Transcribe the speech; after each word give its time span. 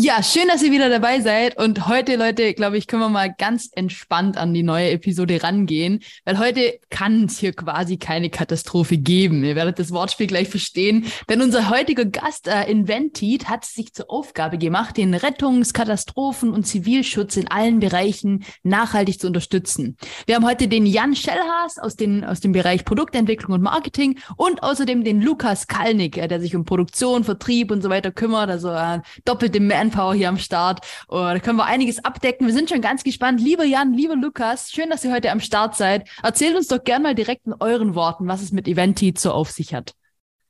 Ja, 0.00 0.22
schön, 0.22 0.46
dass 0.46 0.62
ihr 0.62 0.70
wieder 0.70 0.88
dabei 0.88 1.18
seid. 1.18 1.58
Und 1.58 1.88
heute, 1.88 2.14
Leute, 2.14 2.54
glaube 2.54 2.78
ich, 2.78 2.86
können 2.86 3.02
wir 3.02 3.08
mal 3.08 3.34
ganz 3.36 3.68
entspannt 3.74 4.36
an 4.36 4.54
die 4.54 4.62
neue 4.62 4.92
Episode 4.92 5.42
rangehen, 5.42 6.04
weil 6.24 6.38
heute 6.38 6.78
kann 6.88 7.24
es 7.24 7.38
hier 7.38 7.52
quasi 7.52 7.96
keine 7.96 8.30
Katastrophe 8.30 8.96
geben. 8.96 9.42
Ihr 9.42 9.56
werdet 9.56 9.80
das 9.80 9.90
Wortspiel 9.90 10.28
gleich 10.28 10.48
verstehen, 10.48 11.06
denn 11.28 11.42
unser 11.42 11.68
heutiger 11.68 12.04
Gast, 12.04 12.46
äh, 12.46 12.70
Inventit, 12.70 13.48
hat 13.48 13.64
sich 13.64 13.92
zur 13.92 14.08
Aufgabe 14.08 14.56
gemacht, 14.56 14.96
den 14.96 15.16
Rettungs-, 15.16 15.72
Katastrophen- 15.72 16.52
und 16.52 16.64
Zivilschutz 16.64 17.36
in 17.36 17.50
allen 17.50 17.80
Bereichen 17.80 18.44
nachhaltig 18.62 19.18
zu 19.18 19.26
unterstützen. 19.26 19.96
Wir 20.26 20.36
haben 20.36 20.46
heute 20.46 20.68
den 20.68 20.86
Jan 20.86 21.16
Schellhaas 21.16 21.76
aus, 21.80 21.96
den, 21.96 22.24
aus 22.24 22.38
dem 22.38 22.52
Bereich 22.52 22.84
Produktentwicklung 22.84 23.54
und 23.54 23.62
Marketing 23.62 24.20
und 24.36 24.62
außerdem 24.62 25.02
den 25.02 25.20
Lukas 25.20 25.66
Kalnick, 25.66 26.18
äh, 26.18 26.28
der 26.28 26.40
sich 26.40 26.54
um 26.54 26.64
Produktion, 26.64 27.24
Vertrieb 27.24 27.72
und 27.72 27.82
so 27.82 27.90
weiter 27.90 28.12
kümmert, 28.12 28.48
also 28.48 28.70
äh, 28.70 29.00
doppelte 29.24 29.58
Manpower 29.88 30.14
hier 30.14 30.28
am 30.28 30.38
Start. 30.38 30.80
Oh, 31.08 31.16
da 31.16 31.38
können 31.38 31.56
wir 31.56 31.64
einiges 31.64 32.04
abdecken. 32.04 32.46
Wir 32.46 32.54
sind 32.54 32.68
schon 32.68 32.80
ganz 32.80 33.04
gespannt. 33.04 33.40
Lieber 33.40 33.64
Jan, 33.64 33.92
lieber 33.94 34.16
Lukas, 34.16 34.70
schön, 34.70 34.90
dass 34.90 35.04
ihr 35.04 35.12
heute 35.12 35.30
am 35.30 35.40
Start 35.40 35.76
seid. 35.76 36.08
Erzählt 36.22 36.56
uns 36.56 36.68
doch 36.68 36.82
gerne 36.82 37.02
mal 37.02 37.14
direkt 37.14 37.46
in 37.46 37.54
euren 37.58 37.94
Worten, 37.94 38.28
was 38.28 38.42
es 38.42 38.52
mit 38.52 38.68
Eventi 38.68 39.14
so 39.16 39.32
auf 39.32 39.50
sich 39.50 39.74
hat. 39.74 39.94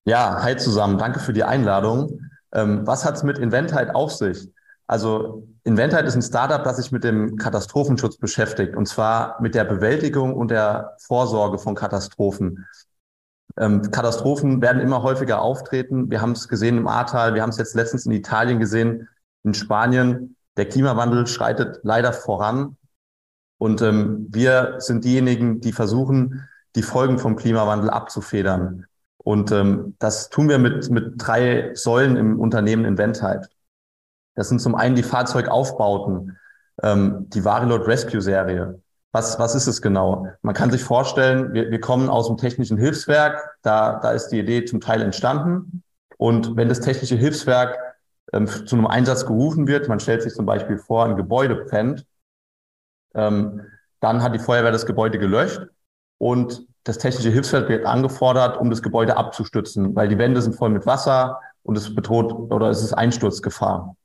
Ja, 0.04 0.42
hi 0.42 0.56
zusammen. 0.56 0.98
Danke 0.98 1.20
für 1.20 1.32
die 1.32 1.44
Einladung. 1.44 2.20
Ähm, 2.52 2.86
was 2.86 3.04
hat 3.04 3.16
es 3.16 3.22
mit 3.22 3.38
Inventheit 3.38 3.94
auf 3.94 4.12
sich? 4.12 4.48
Also 4.86 5.46
Inventheit 5.64 6.06
ist 6.06 6.14
ein 6.14 6.22
Startup, 6.22 6.64
das 6.64 6.78
sich 6.78 6.90
mit 6.90 7.04
dem 7.04 7.36
Katastrophenschutz 7.36 8.16
beschäftigt, 8.16 8.74
und 8.74 8.86
zwar 8.86 9.40
mit 9.42 9.54
der 9.54 9.64
Bewältigung 9.64 10.34
und 10.34 10.50
der 10.50 10.96
Vorsorge 10.98 11.58
von 11.58 11.74
Katastrophen. 11.74 12.66
Ähm, 13.58 13.90
Katastrophen 13.90 14.62
werden 14.62 14.80
immer 14.80 15.02
häufiger 15.02 15.42
auftreten. 15.42 16.10
Wir 16.10 16.22
haben 16.22 16.32
es 16.32 16.48
gesehen 16.48 16.78
im 16.78 16.88
Ahrtal, 16.88 17.34
wir 17.34 17.42
haben 17.42 17.50
es 17.50 17.58
jetzt 17.58 17.74
letztens 17.74 18.06
in 18.06 18.12
Italien 18.12 18.58
gesehen 18.58 19.08
in 19.48 19.54
Spanien. 19.54 20.36
Der 20.56 20.68
Klimawandel 20.68 21.26
schreitet 21.26 21.80
leider 21.82 22.12
voran. 22.12 22.76
Und 23.58 23.82
ähm, 23.82 24.26
wir 24.30 24.76
sind 24.78 25.04
diejenigen, 25.04 25.60
die 25.60 25.72
versuchen, 25.72 26.48
die 26.76 26.82
Folgen 26.82 27.18
vom 27.18 27.34
Klimawandel 27.34 27.90
abzufedern. 27.90 28.86
Und 29.16 29.50
ähm, 29.50 29.96
das 29.98 30.30
tun 30.30 30.48
wir 30.48 30.58
mit, 30.58 30.90
mit 30.90 31.14
drei 31.16 31.74
Säulen 31.74 32.16
im 32.16 32.38
Unternehmen 32.38 32.84
Inventheit. 32.84 33.48
Das 34.36 34.48
sind 34.48 34.60
zum 34.60 34.76
einen 34.76 34.94
die 34.94 35.02
Fahrzeugaufbauten, 35.02 36.38
ähm, 36.82 37.26
die 37.30 37.44
Varilot 37.44 37.88
Rescue 37.88 38.20
Serie. 38.22 38.80
Was, 39.10 39.38
was 39.38 39.54
ist 39.54 39.66
es 39.66 39.82
genau? 39.82 40.28
Man 40.42 40.54
kann 40.54 40.70
sich 40.70 40.84
vorstellen, 40.84 41.52
wir, 41.52 41.70
wir 41.70 41.80
kommen 41.80 42.08
aus 42.08 42.28
dem 42.28 42.36
technischen 42.36 42.78
Hilfswerk, 42.78 43.56
da, 43.62 43.98
da 44.00 44.12
ist 44.12 44.28
die 44.28 44.38
Idee 44.38 44.64
zum 44.64 44.80
Teil 44.80 45.02
entstanden. 45.02 45.82
Und 46.18 46.56
wenn 46.56 46.68
das 46.68 46.80
technische 46.80 47.16
Hilfswerk 47.16 47.87
ähm, 48.32 48.46
zu 48.46 48.76
einem 48.76 48.86
Einsatz 48.86 49.26
gerufen 49.26 49.66
wird. 49.66 49.88
Man 49.88 50.00
stellt 50.00 50.22
sich 50.22 50.34
zum 50.34 50.46
Beispiel 50.46 50.78
vor, 50.78 51.04
ein 51.04 51.16
Gebäude 51.16 51.56
brennt. 51.56 52.06
Ähm, 53.14 53.62
dann 54.00 54.22
hat 54.22 54.34
die 54.34 54.38
Feuerwehr 54.38 54.72
das 54.72 54.86
Gebäude 54.86 55.18
gelöscht 55.18 55.60
und 56.18 56.66
das 56.84 56.98
technische 56.98 57.30
Hilfsfeld 57.30 57.68
wird 57.68 57.84
angefordert, 57.84 58.58
um 58.58 58.70
das 58.70 58.82
Gebäude 58.82 59.16
abzustützen, 59.16 59.94
weil 59.94 60.08
die 60.08 60.18
Wände 60.18 60.40
sind 60.40 60.54
voll 60.54 60.70
mit 60.70 60.86
Wasser 60.86 61.40
und 61.62 61.76
es 61.76 61.94
bedroht 61.94 62.32
oder 62.32 62.70
es 62.70 62.82
ist 62.82 62.94
Einsturzgefahr. 62.94 63.96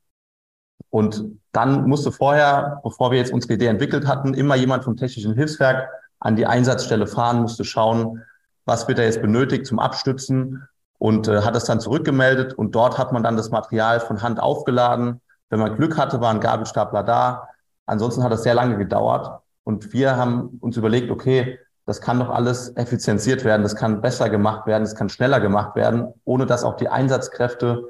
Und 0.89 1.23
dann 1.53 1.87
musste 1.87 2.11
vorher, 2.11 2.81
bevor 2.83 3.11
wir 3.11 3.17
jetzt 3.17 3.31
unsere 3.31 3.53
Idee 3.53 3.67
entwickelt 3.67 4.05
hatten, 4.05 4.33
immer 4.33 4.55
jemand 4.55 4.83
vom 4.83 4.97
technischen 4.97 5.33
Hilfswerk 5.33 5.89
an 6.19 6.35
die 6.35 6.45
Einsatzstelle 6.45 7.07
fahren, 7.07 7.41
musste 7.41 7.63
schauen, 7.63 8.21
was 8.65 8.87
wird 8.87 8.97
da 8.97 9.03
jetzt 9.03 9.21
benötigt 9.21 9.65
zum 9.65 9.79
Abstützen 9.79 10.67
und 11.03 11.27
äh, 11.27 11.41
hat 11.41 11.53
es 11.57 11.65
dann 11.65 11.81
zurückgemeldet 11.81 12.53
und 12.53 12.75
dort 12.75 12.97
hat 12.97 13.11
man 13.11 13.23
dann 13.23 13.35
das 13.35 13.49
Material 13.49 13.99
von 13.99 14.21
Hand 14.21 14.39
aufgeladen. 14.39 15.19
Wenn 15.49 15.59
man 15.59 15.75
Glück 15.75 15.97
hatte, 15.97 16.21
war 16.21 16.31
ein 16.31 16.39
Gabelstapler 16.39 17.03
da. 17.03 17.49
Ansonsten 17.85 18.23
hat 18.23 18.31
es 18.31 18.43
sehr 18.43 18.53
lange 18.53 18.77
gedauert 18.77 19.41
und 19.65 19.91
wir 19.91 20.15
haben 20.15 20.59
uns 20.61 20.77
überlegt, 20.77 21.11
okay, 21.11 21.59
das 21.85 21.99
kann 21.99 22.19
doch 22.19 22.29
alles 22.29 22.77
effizienziert 22.77 23.43
werden, 23.43 23.63
das 23.63 23.75
kann 23.75 23.99
besser 23.99 24.29
gemacht 24.29 24.65
werden, 24.65 24.83
das 24.85 24.95
kann 24.95 25.09
schneller 25.09 25.41
gemacht 25.41 25.75
werden, 25.75 26.07
ohne 26.23 26.45
dass 26.45 26.63
auch 26.63 26.77
die 26.77 26.87
Einsatzkräfte 26.87 27.83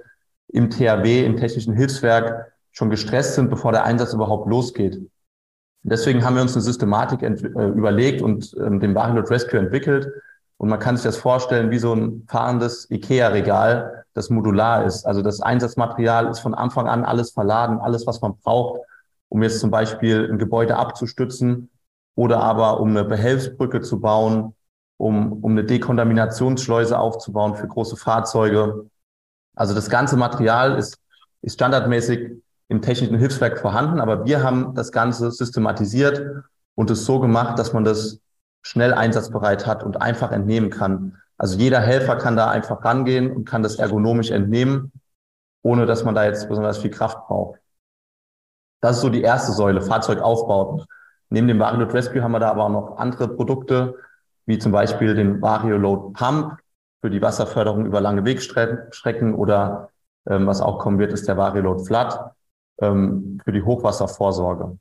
im 0.48 0.72
THW, 0.72 1.24
im 1.24 1.38
Technischen 1.38 1.76
Hilfswerk 1.76 2.52
schon 2.72 2.90
gestresst 2.90 3.36
sind, 3.36 3.52
bevor 3.52 3.74
der 3.74 3.84
Einsatz 3.84 4.14
überhaupt 4.14 4.50
losgeht. 4.50 5.08
Deswegen 5.84 6.26
haben 6.26 6.34
wir 6.34 6.42
uns 6.42 6.56
eine 6.56 6.64
Systematik 6.64 7.22
äh, 7.22 7.28
überlegt 7.28 8.24
und 8.24 8.56
ähm, 8.58 8.80
den 8.80 8.96
Barilot 8.96 9.30
Rescue 9.30 9.60
entwickelt, 9.60 10.12
und 10.64 10.70
man 10.70 10.80
kann 10.80 10.96
sich 10.96 11.04
das 11.04 11.18
vorstellen 11.18 11.72
wie 11.72 11.78
so 11.78 11.94
ein 11.94 12.26
fahrendes 12.30 12.90
IKEA-Regal, 12.90 14.06
das 14.14 14.30
modular 14.30 14.86
ist. 14.86 15.06
Also 15.06 15.22
das 15.22 15.42
Einsatzmaterial 15.42 16.28
ist 16.28 16.40
von 16.40 16.54
Anfang 16.54 16.88
an 16.88 17.04
alles 17.04 17.32
verladen, 17.32 17.80
alles, 17.80 18.08
was 18.08 18.22
man 18.22 18.38
braucht, 18.38 18.80
um 19.28 19.44
jetzt 19.44 19.60
zum 19.60 19.72
Beispiel 19.72 20.26
ein 20.32 20.38
Gebäude 20.38 20.78
abzustützen 20.78 21.70
oder 22.16 22.40
aber 22.40 22.80
um 22.80 22.92
eine 22.92 23.04
Behelfsbrücke 23.04 23.82
zu 23.82 24.00
bauen, 24.00 24.56
um, 24.96 25.34
um 25.44 25.52
eine 25.52 25.66
Dekontaminationsschleuse 25.66 26.98
aufzubauen 26.98 27.56
für 27.56 27.68
große 27.68 27.98
Fahrzeuge. 27.98 28.86
Also 29.58 29.76
das 29.76 29.90
ganze 29.90 30.16
Material 30.16 30.78
ist, 30.78 30.98
ist 31.42 31.56
standardmäßig 31.56 32.42
im 32.70 32.82
technischen 32.82 33.18
Hilfswerk 33.18 33.60
vorhanden, 33.60 34.00
aber 34.00 34.24
wir 34.24 34.42
haben 34.42 34.74
das 34.76 34.94
Ganze 34.94 35.30
systematisiert 35.30 36.46
und 36.76 36.90
es 36.90 37.04
so 37.04 37.20
gemacht, 37.20 37.60
dass 37.60 37.74
man 37.74 37.84
das 37.84 38.23
schnell 38.64 38.94
einsatzbereit 38.94 39.68
hat 39.68 39.84
und 39.84 40.02
einfach 40.02 40.32
entnehmen 40.32 40.72
kann. 40.72 41.22
Also 41.38 41.58
jeder 41.58 41.80
Helfer 41.80 42.16
kann 42.16 42.36
da 42.36 42.50
einfach 42.50 42.84
rangehen 42.84 43.32
und 43.32 43.46
kann 43.46 43.62
das 43.62 43.76
ergonomisch 43.76 44.32
entnehmen, 44.32 44.92
ohne 45.62 45.86
dass 45.86 46.04
man 46.04 46.16
da 46.16 46.26
jetzt 46.26 46.50
besonders 46.50 46.80
viel 46.80 46.90
Kraft 46.90 47.28
braucht. 47.28 47.60
Das 48.82 48.96
ist 48.96 49.02
so 49.02 49.10
die 49.10 49.22
erste 49.22 49.52
Säule, 49.52 49.82
Fahrzeugaufbauten. 49.82 50.86
Neben 51.30 51.48
dem 51.48 51.60
Variolot 51.60 51.94
Rescue 51.94 52.22
haben 52.22 52.32
wir 52.32 52.40
da 52.40 52.50
aber 52.50 52.66
auch 52.66 52.70
noch 52.70 52.98
andere 52.98 53.28
Produkte, 53.28 53.96
wie 54.46 54.60
zum 54.60 54.72
Beispiel 54.72 55.16
den 55.16 55.42
Variolot 55.42 56.14
Pump 56.14 56.58
für 57.02 57.10
die 57.10 57.22
Wasserförderung 57.22 57.86
über 57.86 58.02
lange 58.02 58.26
Wegstrecken 58.26 59.36
oder 59.36 59.90
ähm, 60.28 60.48
was 60.48 60.62
auch 60.62 60.80
kommen 60.80 61.00
wird, 61.00 61.12
ist 61.12 61.28
der 61.28 61.38
Variolot 61.38 61.86
Flood 61.86 62.18
ähm, 62.80 63.42
für 63.44 63.52
die 63.52 63.62
Hochwasservorsorge. 63.62 64.78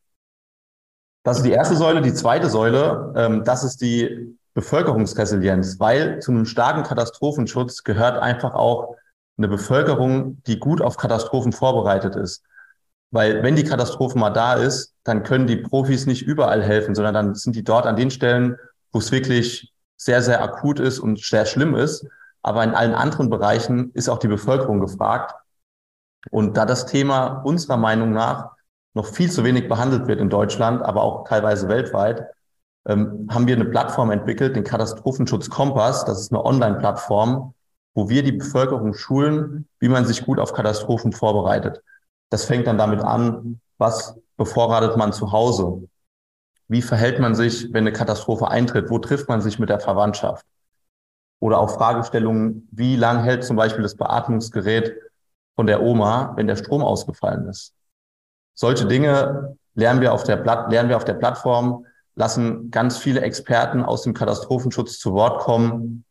Das 1.23 1.39
ist 1.39 1.47
die 1.47 1.53
erste 1.53 1.77
Säule. 1.77 2.03
Die 2.03 2.15
zweite 2.15 2.49
Säule, 2.49 3.13
ähm, 3.17 3.45
das 3.45 3.65
ist 3.65 3.81
die 3.81 4.37
Bevölkerungsresilienz, 4.55 5.79
weil 5.79 6.21
zu 6.21 6.33
einem 6.33 6.45
starken 6.45 6.83
Katastrophenschutz 6.83 7.85
gehört 7.85 8.19
einfach 8.19 8.55
auch 8.55 8.97
eine 9.39 9.49
Bevölkerung, 9.49 10.43
die 10.47 10.59
gut 10.59 10.83
auf 10.83 10.97
Katastrophen 10.97 11.53
vorbereitet 11.53 12.17
ist. 12.17 12.45
Weil 13.11 13.43
wenn 13.43 13.57
die 13.57 13.65
Katastrophe 13.65 14.19
mal 14.19 14.31
da 14.31 14.55
ist, 14.55 14.95
dann 15.05 15.23
können 15.23 15.47
die 15.47 15.57
Profis 15.57 16.07
nicht 16.07 16.23
überall 16.23 16.63
helfen, 16.63 16.95
sondern 16.95 17.15
dann 17.15 17.35
sind 17.35 17.57
die 17.57 17.65
dort 17.65 17.87
an 17.87 17.97
den 17.97 18.11
Stellen, 18.11 18.57
wo 18.91 18.99
es 18.99 19.13
wirklich 19.13 19.73
sehr, 19.97 20.23
sehr 20.23 20.43
akut 20.43 20.81
ist 20.81 20.99
und 20.99 21.19
sehr 21.21 21.47
schlimm 21.47 21.75
ist. 21.75 22.07
Aber 22.43 22.65
in 22.65 22.75
allen 22.75 22.95
anderen 22.95 23.31
Bereichen 23.31 23.93
ist 23.95 24.09
auch 24.09 24.19
die 24.19 24.29
Bevölkerung 24.29 24.81
gefragt. 24.81 25.35
Und 26.31 26.57
da 26.57 26.67
das 26.67 26.87
Thema 26.87 27.43
unserer 27.45 27.77
Meinung 27.77 28.13
nach 28.13 28.53
noch 28.95 29.07
viel 29.07 29.31
zu 29.31 29.45
wenig 29.45 29.69
behandelt 29.69 30.07
wird 30.07 30.21
in 30.21 30.31
Deutschland, 30.31 30.83
aber 30.83 31.03
auch 31.03 31.27
teilweise 31.27 31.69
weltweit, 31.69 32.27
ähm, 32.87 33.29
haben 33.31 33.47
wir 33.47 33.57
eine 33.57 33.65
Plattform 33.65 34.11
entwickelt, 34.11 34.57
den 34.57 34.65
Katastrophenschutz 34.65 35.51
Kompass. 35.51 36.05
Das 36.05 36.21
ist 36.21 36.33
eine 36.33 36.45
Online-Plattform, 36.45 37.55
wo 37.95 38.09
wir 38.09 38.23
die 38.23 38.33
Bevölkerung 38.33 38.95
schulen, 38.95 39.69
wie 39.79 39.89
man 39.89 40.05
sich 40.05 40.25
gut 40.25 40.39
auf 40.39 40.53
Katastrophen 40.53 41.13
vorbereitet. 41.13 41.83
Das 42.31 42.45
fängt 42.45 42.67
dann 42.67 42.79
damit 42.79 43.01
an, 43.01 43.61
was 43.79 44.17
bevorratet 44.37 44.97
man 44.97 45.13
zu 45.13 45.33
Hause? 45.33 45.89
Wie 46.69 46.83
verhält 46.83 47.21
man 47.21 47.35
sich, 47.35 47.73
wenn 47.73 47.85
eine 47.85 47.93
Katastrophe 47.93 48.49
eintritt? 48.49 48.91
Wo 48.91 48.99
trifft 48.99 49.29
man 49.29 49.43
sich 49.43 49.59
mit 49.59 49.69
der 49.69 49.81
Verwandtschaft? 49.81 50.47
Oder 51.39 51.59
auch 51.59 51.71
Fragestellungen, 51.71 52.69
wie 52.71 52.97
lang 52.97 53.23
hält 53.23 53.45
zum 53.45 53.57
Beispiel 53.57 53.83
das 53.83 53.97
Beatmungsgerät 53.97 54.95
von 55.55 55.67
der 55.67 55.83
Oma, 55.83 56.33
wenn 56.37 56.47
der 56.47 56.57
Strom 56.57 56.83
ausgefallen 56.83 57.49
ist? 57.49 57.75
Solche 58.55 58.87
Dinge 58.87 59.57
lernen 59.75 60.01
wir 60.01 60.13
auf 60.13 60.25
der, 60.25 60.37
Platt, 60.37 60.71
lernen 60.71 60.89
wir 60.89 60.97
auf 60.97 61.05
der 61.05 61.15
Plattform, 61.15 61.87
lassen 62.15 62.71
ganz 62.71 62.99
viele 62.99 63.23
Experten 63.23 63.83
aus 63.83 64.03
dem 64.03 64.15
Katastrophenschutz 64.15 64.99
zu 64.99 65.15
Wort 65.15 65.41
kommen 65.41 66.05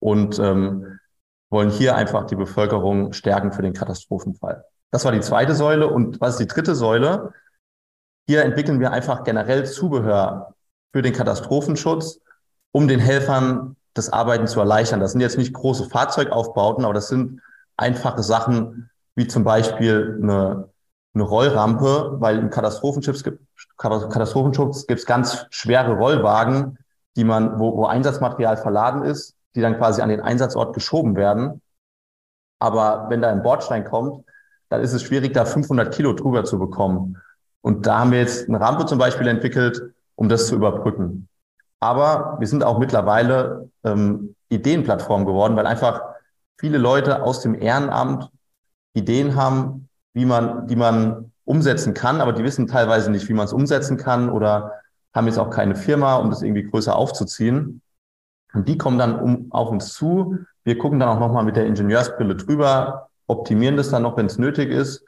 und 0.00 0.38
ähm, 0.38 0.98
wollen 1.50 1.70
hier 1.70 1.94
einfach 1.94 2.26
die 2.26 2.36
Bevölkerung 2.36 3.12
stärken 3.12 3.52
für 3.52 3.62
den 3.62 3.72
Katastrophenfall. 3.72 4.64
Das 4.90 5.04
war 5.04 5.12
die 5.12 5.20
zweite 5.20 5.54
Säule. 5.54 5.88
Und 5.88 6.20
was 6.20 6.34
ist 6.34 6.40
die 6.40 6.46
dritte 6.46 6.74
Säule? 6.74 7.32
Hier 8.26 8.42
entwickeln 8.42 8.80
wir 8.80 8.90
einfach 8.90 9.22
generell 9.24 9.66
Zubehör 9.66 10.54
für 10.92 11.02
den 11.02 11.12
Katastrophenschutz, 11.12 12.20
um 12.72 12.88
den 12.88 13.00
Helfern 13.00 13.76
das 13.94 14.12
Arbeiten 14.12 14.46
zu 14.46 14.60
erleichtern. 14.60 15.00
Das 15.00 15.12
sind 15.12 15.20
jetzt 15.20 15.38
nicht 15.38 15.52
große 15.52 15.88
Fahrzeugaufbauten, 15.88 16.84
aber 16.84 16.94
das 16.94 17.08
sind 17.08 17.40
einfache 17.76 18.22
Sachen, 18.22 18.90
wie 19.14 19.26
zum 19.26 19.44
Beispiel 19.44 20.18
eine 20.22 20.71
eine 21.14 21.24
Rollrampe, 21.24 22.16
weil 22.20 22.38
im 22.38 22.50
Katastrophenschutz 22.50 23.22
gibt 23.22 23.40
Katastrophenschutz 23.76 24.86
ganz 25.06 25.46
schwere 25.50 25.96
Rollwagen, 25.96 26.78
die 27.16 27.24
man, 27.24 27.58
wo, 27.58 27.76
wo 27.76 27.86
Einsatzmaterial 27.86 28.56
verladen 28.56 29.02
ist 29.04 29.36
die 29.54 29.60
dann 29.60 29.76
quasi 29.76 30.00
an 30.00 30.08
den 30.08 30.20
Einsatzort 30.20 30.74
geschoben 30.74 31.16
werden. 31.16 31.60
Aber 32.58 33.06
wenn 33.08 33.20
da 33.20 33.30
ein 33.30 33.42
Bordstein 33.42 33.84
kommt, 33.84 34.24
dann 34.68 34.80
ist 34.80 34.92
es 34.92 35.02
schwierig, 35.02 35.34
da 35.34 35.44
500 35.44 35.92
Kilo 35.92 36.12
drüber 36.14 36.44
zu 36.44 36.58
bekommen. 36.58 37.18
Und 37.60 37.86
da 37.86 38.00
haben 38.00 38.12
wir 38.12 38.20
jetzt 38.20 38.48
eine 38.48 38.60
Rampe 38.60 38.86
zum 38.86 38.98
Beispiel 38.98 39.26
entwickelt, 39.26 39.82
um 40.14 40.28
das 40.28 40.46
zu 40.46 40.54
überbrücken. 40.54 41.28
Aber 41.80 42.36
wir 42.38 42.46
sind 42.46 42.64
auch 42.64 42.78
mittlerweile 42.78 43.70
ähm, 43.84 44.34
Ideenplattform 44.48 45.26
geworden, 45.26 45.56
weil 45.56 45.66
einfach 45.66 46.02
viele 46.58 46.78
Leute 46.78 47.22
aus 47.22 47.40
dem 47.40 47.54
Ehrenamt 47.60 48.30
Ideen 48.94 49.36
haben, 49.36 49.88
wie 50.14 50.24
man, 50.24 50.66
die 50.66 50.76
man 50.76 51.32
umsetzen 51.44 51.94
kann, 51.94 52.20
aber 52.20 52.32
die 52.32 52.44
wissen 52.44 52.66
teilweise 52.66 53.10
nicht, 53.10 53.28
wie 53.28 53.34
man 53.34 53.46
es 53.46 53.52
umsetzen 53.52 53.96
kann 53.96 54.30
oder 54.30 54.72
haben 55.14 55.26
jetzt 55.26 55.38
auch 55.38 55.50
keine 55.50 55.74
Firma, 55.74 56.16
um 56.16 56.30
das 56.30 56.42
irgendwie 56.42 56.64
größer 56.64 56.94
aufzuziehen. 56.94 57.82
Und 58.54 58.68
die 58.68 58.78
kommen 58.78 58.98
dann 58.98 59.18
um, 59.18 59.46
auf 59.50 59.70
uns 59.70 59.92
zu. 59.92 60.38
Wir 60.64 60.78
gucken 60.78 60.98
dann 60.98 61.08
auch 61.08 61.20
nochmal 61.20 61.44
mit 61.44 61.56
der 61.56 61.66
Ingenieursbrille 61.66 62.36
drüber, 62.36 63.08
optimieren 63.26 63.76
das 63.76 63.90
dann 63.90 64.02
noch, 64.02 64.16
wenn 64.16 64.26
es 64.26 64.38
nötig 64.38 64.70
ist 64.70 65.04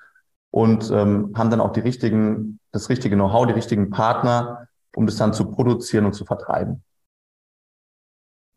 und 0.51 0.91
ähm, 0.91 1.33
haben 1.37 1.51
dann 1.51 1.61
auch 1.61 1.73
die 1.73 1.81
richtigen, 1.81 2.59
das 2.73 2.89
richtige 2.89 3.17
Know-how, 3.17 3.47
die 3.47 3.53
richtigen 3.53 3.91
Partner, 3.91 4.69
um 4.95 5.07
das 5.07 5.17
dann 5.17 5.33
zu 5.33 5.51
produzieren 5.51 6.07
und 6.07 6.15
zu 6.15 6.25
vertreiben. 6.25 6.83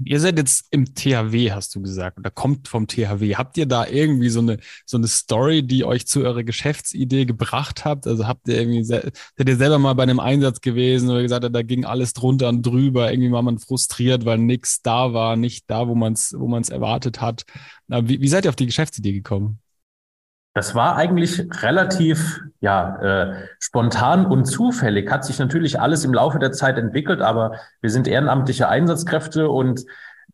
Ihr 0.03 0.19
seid 0.19 0.37
jetzt 0.37 0.67
im 0.69 0.93
THW, 0.93 1.51
hast 1.51 1.73
du 1.73 1.81
gesagt, 1.81 2.19
oder 2.19 2.29
kommt 2.29 2.67
vom 2.67 2.87
THW. 2.87 3.35
Habt 3.35 3.57
ihr 3.57 3.65
da 3.65 3.87
irgendwie 3.87 4.29
so 4.29 4.41
eine, 4.41 4.59
so 4.85 4.97
eine 4.97 5.07
Story, 5.07 5.63
die 5.63 5.85
euch 5.85 6.05
zu 6.05 6.21
eurer 6.23 6.43
Geschäftsidee 6.43 7.25
gebracht 7.25 7.83
habt? 7.83 8.05
Also 8.05 8.27
habt 8.27 8.47
ihr 8.47 8.59
irgendwie, 8.59 8.83
seid 8.83 9.11
ihr 9.43 9.55
selber 9.55 9.79
mal 9.79 9.93
bei 9.93 10.03
einem 10.03 10.19
Einsatz 10.19 10.61
gewesen 10.61 11.09
oder 11.09 11.23
gesagt, 11.23 11.47
da 11.51 11.61
ging 11.63 11.83
alles 11.85 12.13
drunter 12.13 12.49
und 12.49 12.63
drüber, 12.63 13.11
irgendwie 13.11 13.31
war 13.31 13.41
man 13.41 13.57
frustriert, 13.57 14.25
weil 14.25 14.37
nichts 14.37 14.83
da 14.83 15.13
war, 15.13 15.35
nicht 15.35 15.65
da, 15.67 15.87
wo 15.87 15.95
man 15.95 16.13
es 16.13 16.35
wo 16.37 16.47
man's 16.47 16.69
erwartet 16.69 17.19
hat. 17.19 17.45
Wie, 17.87 18.21
wie 18.21 18.27
seid 18.27 18.45
ihr 18.45 18.49
auf 18.49 18.55
die 18.55 18.67
Geschäftsidee 18.67 19.13
gekommen? 19.13 19.59
Das 20.57 20.73
war 20.73 20.95
eigentlich 20.95 21.47
relativ 21.61 22.41
ja, 22.61 22.95
äh, 22.95 23.35
spontan 23.59 24.25
und 24.25 24.45
zufällig. 24.45 25.11
Hat 25.11 25.23
sich 25.23 25.37
natürlich 25.37 25.79
alles 25.79 26.03
im 26.03 26.15
Laufe 26.15 26.39
der 26.39 26.51
Zeit 26.51 26.79
entwickelt, 26.79 27.21
aber 27.21 27.57
wir 27.79 27.91
sind 27.91 28.07
ehrenamtliche 28.07 28.67
Einsatzkräfte 28.67 29.51
und 29.51 29.85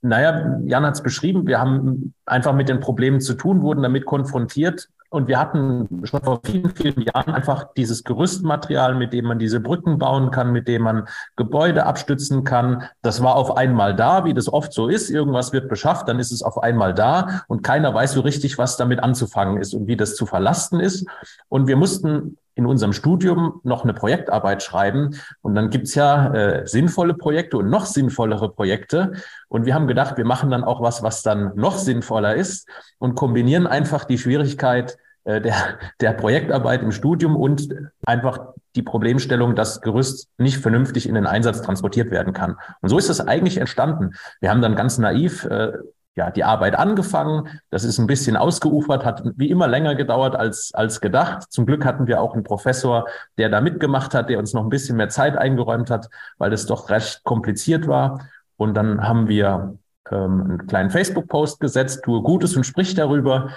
naja, 0.01 0.61
Jan 0.63 0.85
hat 0.85 0.93
es 0.93 1.03
beschrieben, 1.03 1.45
wir 1.45 1.59
haben 1.59 2.13
einfach 2.25 2.53
mit 2.53 2.69
den 2.69 2.79
Problemen 2.79 3.19
zu 3.19 3.33
tun, 3.33 3.63
wurden 3.63 3.83
damit 3.83 4.05
konfrontiert 4.05 4.87
und 5.13 5.27
wir 5.27 5.39
hatten 5.39 6.01
schon 6.05 6.23
vor 6.23 6.41
vielen, 6.43 6.73
vielen 6.75 7.01
Jahren 7.01 7.33
einfach 7.33 7.73
dieses 7.77 8.03
Gerüstmaterial, 8.03 8.95
mit 8.95 9.13
dem 9.13 9.25
man 9.25 9.37
diese 9.37 9.59
Brücken 9.59 9.99
bauen 9.99 10.31
kann, 10.31 10.51
mit 10.51 10.67
dem 10.67 10.81
man 10.81 11.07
Gebäude 11.35 11.85
abstützen 11.85 12.43
kann. 12.43 12.83
Das 13.03 13.21
war 13.21 13.35
auf 13.35 13.55
einmal 13.55 13.95
da, 13.95 14.25
wie 14.25 14.33
das 14.33 14.51
oft 14.51 14.73
so 14.73 14.87
ist. 14.87 15.11
Irgendwas 15.11 15.53
wird 15.53 15.69
beschafft, 15.69 16.09
dann 16.09 16.19
ist 16.19 16.31
es 16.31 16.41
auf 16.41 16.63
einmal 16.63 16.95
da 16.95 17.43
und 17.47 17.61
keiner 17.61 17.93
weiß 17.93 18.13
so 18.13 18.21
richtig, 18.21 18.57
was 18.57 18.75
damit 18.75 19.01
anzufangen 19.01 19.61
ist 19.61 19.75
und 19.75 19.85
wie 19.85 19.95
das 19.95 20.15
zu 20.15 20.25
verlasten 20.25 20.79
ist. 20.79 21.05
Und 21.47 21.67
wir 21.67 21.75
mussten 21.75 22.37
in 22.55 22.65
unserem 22.65 22.93
Studium 22.93 23.61
noch 23.63 23.83
eine 23.83 23.93
Projektarbeit 23.93 24.61
schreiben. 24.61 25.15
Und 25.41 25.55
dann 25.55 25.69
gibt's 25.69 25.95
ja 25.95 26.33
äh, 26.33 26.67
sinnvolle 26.67 27.15
Projekte 27.15 27.57
und 27.57 27.69
noch 27.69 27.85
sinnvollere 27.85 28.49
Projekte. 28.49 29.13
Und 29.47 29.65
wir 29.65 29.73
haben 29.73 29.87
gedacht, 29.87 30.17
wir 30.17 30.25
machen 30.25 30.51
dann 30.51 30.63
auch 30.63 30.81
was, 30.81 31.01
was 31.01 31.23
dann 31.23 31.51
noch 31.55 31.77
sinnvoller 31.77 32.35
ist 32.35 32.67
und 32.99 33.15
kombinieren 33.15 33.65
einfach 33.65 34.05
die 34.05 34.19
Schwierigkeit 34.19 34.97
der, 35.25 35.79
der 36.01 36.13
Projektarbeit 36.13 36.81
im 36.81 36.91
Studium 36.91 37.35
und 37.35 37.69
einfach 38.05 38.53
die 38.75 38.81
Problemstellung, 38.81 39.55
dass 39.55 39.81
Gerüst 39.81 40.29
nicht 40.37 40.57
vernünftig 40.57 41.07
in 41.07 41.15
den 41.15 41.27
Einsatz 41.27 41.61
transportiert 41.61 42.11
werden 42.11 42.33
kann. 42.33 42.57
Und 42.81 42.89
so 42.89 42.97
ist 42.97 43.09
es 43.09 43.21
eigentlich 43.21 43.57
entstanden. 43.57 44.15
Wir 44.41 44.49
haben 44.49 44.61
dann 44.61 44.75
ganz 44.75 44.97
naiv 44.97 45.45
äh, 45.45 45.73
ja, 46.15 46.29
die 46.29 46.43
Arbeit 46.43 46.75
angefangen. 46.75 47.47
Das 47.69 47.83
ist 47.83 47.97
ein 47.97 48.07
bisschen 48.07 48.37
ausgeufert, 48.37 49.05
hat 49.05 49.23
wie 49.35 49.49
immer 49.49 49.67
länger 49.67 49.95
gedauert 49.95 50.35
als, 50.35 50.71
als 50.73 51.01
gedacht. 51.01 51.51
Zum 51.51 51.65
Glück 51.65 51.85
hatten 51.85 52.07
wir 52.07 52.21
auch 52.21 52.33
einen 52.33 52.43
Professor, 52.43 53.07
der 53.37 53.49
da 53.49 53.61
mitgemacht 53.61 54.13
hat, 54.13 54.29
der 54.29 54.39
uns 54.39 54.53
noch 54.53 54.63
ein 54.63 54.69
bisschen 54.69 54.97
mehr 54.97 55.09
Zeit 55.09 55.37
eingeräumt 55.37 55.89
hat, 55.89 56.09
weil 56.37 56.51
das 56.51 56.65
doch 56.65 56.89
recht 56.89 57.23
kompliziert 57.23 57.87
war. 57.87 58.27
Und 58.57 58.75
dann 58.75 59.07
haben 59.07 59.27
wir 59.27 59.77
ähm, 60.11 60.41
einen 60.41 60.67
kleinen 60.67 60.91
Facebook-Post 60.91 61.59
gesetzt, 61.59 62.03
tue 62.03 62.21
Gutes 62.21 62.55
und 62.55 62.63
sprich 62.63 62.93
darüber. 62.93 63.49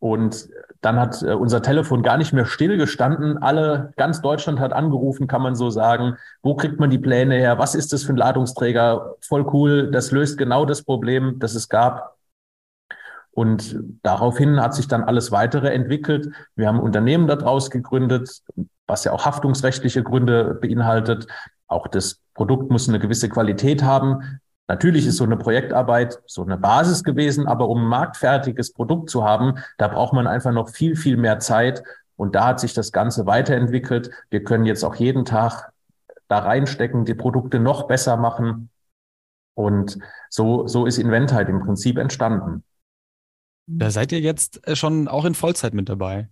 Und 0.00 0.48
dann 0.84 1.00
hat 1.00 1.22
äh, 1.22 1.32
unser 1.32 1.62
Telefon 1.62 2.02
gar 2.02 2.18
nicht 2.18 2.32
mehr 2.32 2.44
stillgestanden. 2.44 3.38
Alle, 3.38 3.92
ganz 3.96 4.20
Deutschland 4.20 4.60
hat 4.60 4.72
angerufen, 4.72 5.26
kann 5.26 5.42
man 5.42 5.54
so 5.54 5.70
sagen. 5.70 6.16
Wo 6.42 6.54
kriegt 6.54 6.78
man 6.78 6.90
die 6.90 6.98
Pläne 6.98 7.36
her? 7.36 7.58
Was 7.58 7.74
ist 7.74 7.92
das 7.92 8.04
für 8.04 8.12
ein 8.12 8.18
Ladungsträger? 8.18 9.16
Voll 9.20 9.46
cool. 9.52 9.90
Das 9.90 10.10
löst 10.10 10.36
genau 10.36 10.66
das 10.66 10.82
Problem, 10.82 11.38
das 11.38 11.54
es 11.54 11.68
gab. 11.68 12.16
Und 13.30 13.76
daraufhin 14.02 14.60
hat 14.60 14.74
sich 14.74 14.86
dann 14.86 15.02
alles 15.02 15.32
weitere 15.32 15.72
entwickelt. 15.72 16.28
Wir 16.54 16.68
haben 16.68 16.80
Unternehmen 16.80 17.26
daraus 17.26 17.70
gegründet, 17.70 18.42
was 18.86 19.04
ja 19.04 19.12
auch 19.12 19.24
haftungsrechtliche 19.24 20.02
Gründe 20.02 20.54
beinhaltet. 20.60 21.26
Auch 21.66 21.88
das 21.88 22.20
Produkt 22.34 22.70
muss 22.70 22.88
eine 22.88 23.00
gewisse 23.00 23.28
Qualität 23.28 23.82
haben. 23.82 24.40
Natürlich 24.66 25.06
ist 25.06 25.18
so 25.18 25.24
eine 25.24 25.36
Projektarbeit 25.36 26.20
so 26.26 26.42
eine 26.42 26.56
Basis 26.56 27.04
gewesen, 27.04 27.46
aber 27.46 27.68
um 27.68 27.82
ein 27.82 27.88
marktfertiges 27.88 28.72
Produkt 28.72 29.10
zu 29.10 29.24
haben, 29.24 29.58
da 29.76 29.88
braucht 29.88 30.14
man 30.14 30.26
einfach 30.26 30.52
noch 30.52 30.70
viel, 30.70 30.96
viel 30.96 31.16
mehr 31.16 31.38
Zeit. 31.38 31.82
Und 32.16 32.34
da 32.34 32.46
hat 32.46 32.60
sich 32.60 32.72
das 32.72 32.92
Ganze 32.92 33.26
weiterentwickelt. 33.26 34.10
Wir 34.30 34.42
können 34.42 34.64
jetzt 34.64 34.84
auch 34.84 34.94
jeden 34.94 35.24
Tag 35.24 35.72
da 36.28 36.38
reinstecken, 36.38 37.04
die 37.04 37.14
Produkte 37.14 37.58
noch 37.58 37.86
besser 37.86 38.16
machen. 38.16 38.70
Und 39.54 39.98
so, 40.30 40.66
so 40.66 40.86
ist 40.86 40.98
Inventheit 40.98 41.48
im 41.48 41.60
Prinzip 41.60 41.98
entstanden. 41.98 42.64
Da 43.66 43.90
seid 43.90 44.12
ihr 44.12 44.20
jetzt 44.20 44.66
äh, 44.66 44.76
schon 44.76 45.08
auch 45.08 45.24
in 45.24 45.34
Vollzeit 45.34 45.74
mit 45.74 45.88
dabei. 45.88 46.28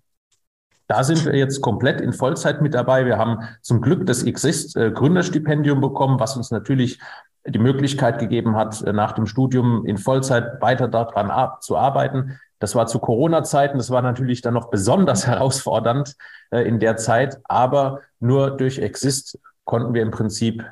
Da 0.87 1.05
sind 1.05 1.25
wir 1.25 1.35
jetzt 1.35 1.61
komplett 1.61 2.01
in 2.01 2.13
Vollzeit 2.13 2.61
mit 2.61 2.75
dabei. 2.75 3.07
Wir 3.07 3.17
haben 3.17 3.49
zum 3.63 3.81
Glück 3.81 4.07
das 4.07 4.25
Exist 4.25 4.77
äh, 4.77 4.91
Gründerstipendium 4.91 5.81
bekommen, 5.81 6.21
was 6.21 6.37
uns 6.37 6.51
natürlich 6.51 6.99
die 7.47 7.59
Möglichkeit 7.59 8.19
gegeben 8.19 8.57
hat, 8.57 8.83
äh, 8.83 8.93
nach 8.93 9.13
dem 9.13 9.27
Studium 9.27 9.85
in 9.85 9.99
Vollzeit 9.99 10.61
weiter 10.61 10.89
daran 10.89 11.51
zu 11.61 11.77
arbeiten. 11.77 12.39
Das 12.59 12.75
war 12.75 12.87
zu 12.87 13.01
Corona-Zeiten. 13.01 13.79
Das 13.79 13.91
war 13.91 14.03
natürlich 14.03 14.41
dann 14.41 14.55
noch 14.55 14.71
besonders 14.71 15.27
herausfordernd 15.27 16.17
äh, 16.51 16.67
in 16.67 16.79
der 16.79 16.97
Zeit. 16.97 17.41
Aber 17.45 18.01
nur 18.21 18.57
durch 18.57 18.79
Exist 18.79 19.39
konnten 19.65 19.95
wir 19.95 20.03
im 20.03 20.11
Prinzip 20.11 20.65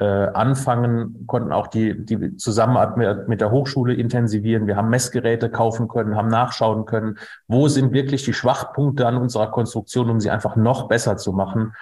äh, 0.00 0.04
anfangen, 0.04 1.26
konnten 1.26 1.52
auch 1.52 1.68
die, 1.68 2.04
die 2.04 2.36
Zusammenarbeit 2.36 3.28
mit 3.28 3.40
der 3.40 3.50
Hochschule 3.50 3.94
intensivieren. 3.94 4.66
Wir 4.66 4.76
haben 4.76 4.90
Messgeräte 4.90 5.50
kaufen 5.50 5.88
können, 5.88 6.16
haben 6.16 6.28
nachschauen 6.28 6.84
können, 6.84 7.18
wo 7.46 7.68
sind 7.68 7.92
wirklich 7.92 8.24
die 8.24 8.32
Schwachpunkte 8.34 9.06
an 9.06 9.16
unserer 9.16 9.50
Konstruktion, 9.50 10.10
um 10.10 10.20
sie 10.20 10.30
einfach 10.30 10.56
noch 10.56 10.88
besser 10.88 11.16
zu 11.16 11.32
machen. 11.32 11.74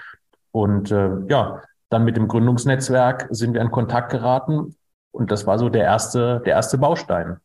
Und 0.51 0.91
äh, 0.91 1.11
ja, 1.29 1.63
dann 1.93 2.05
mit 2.05 2.17
dem 2.17 2.29
Gründungsnetzwerk 2.29 3.29
sind 3.31 3.55
wir 3.55 3.61
in 3.61 3.71
Kontakt 3.71 4.11
geraten 4.11 4.77
und 5.11 5.31
das 5.31 5.47
war 5.47 5.59
so 5.59 5.69
der 5.69 5.85
erste, 5.85 6.43
der 6.47 6.55
erste 6.55 6.79
Baustein. 6.79 7.37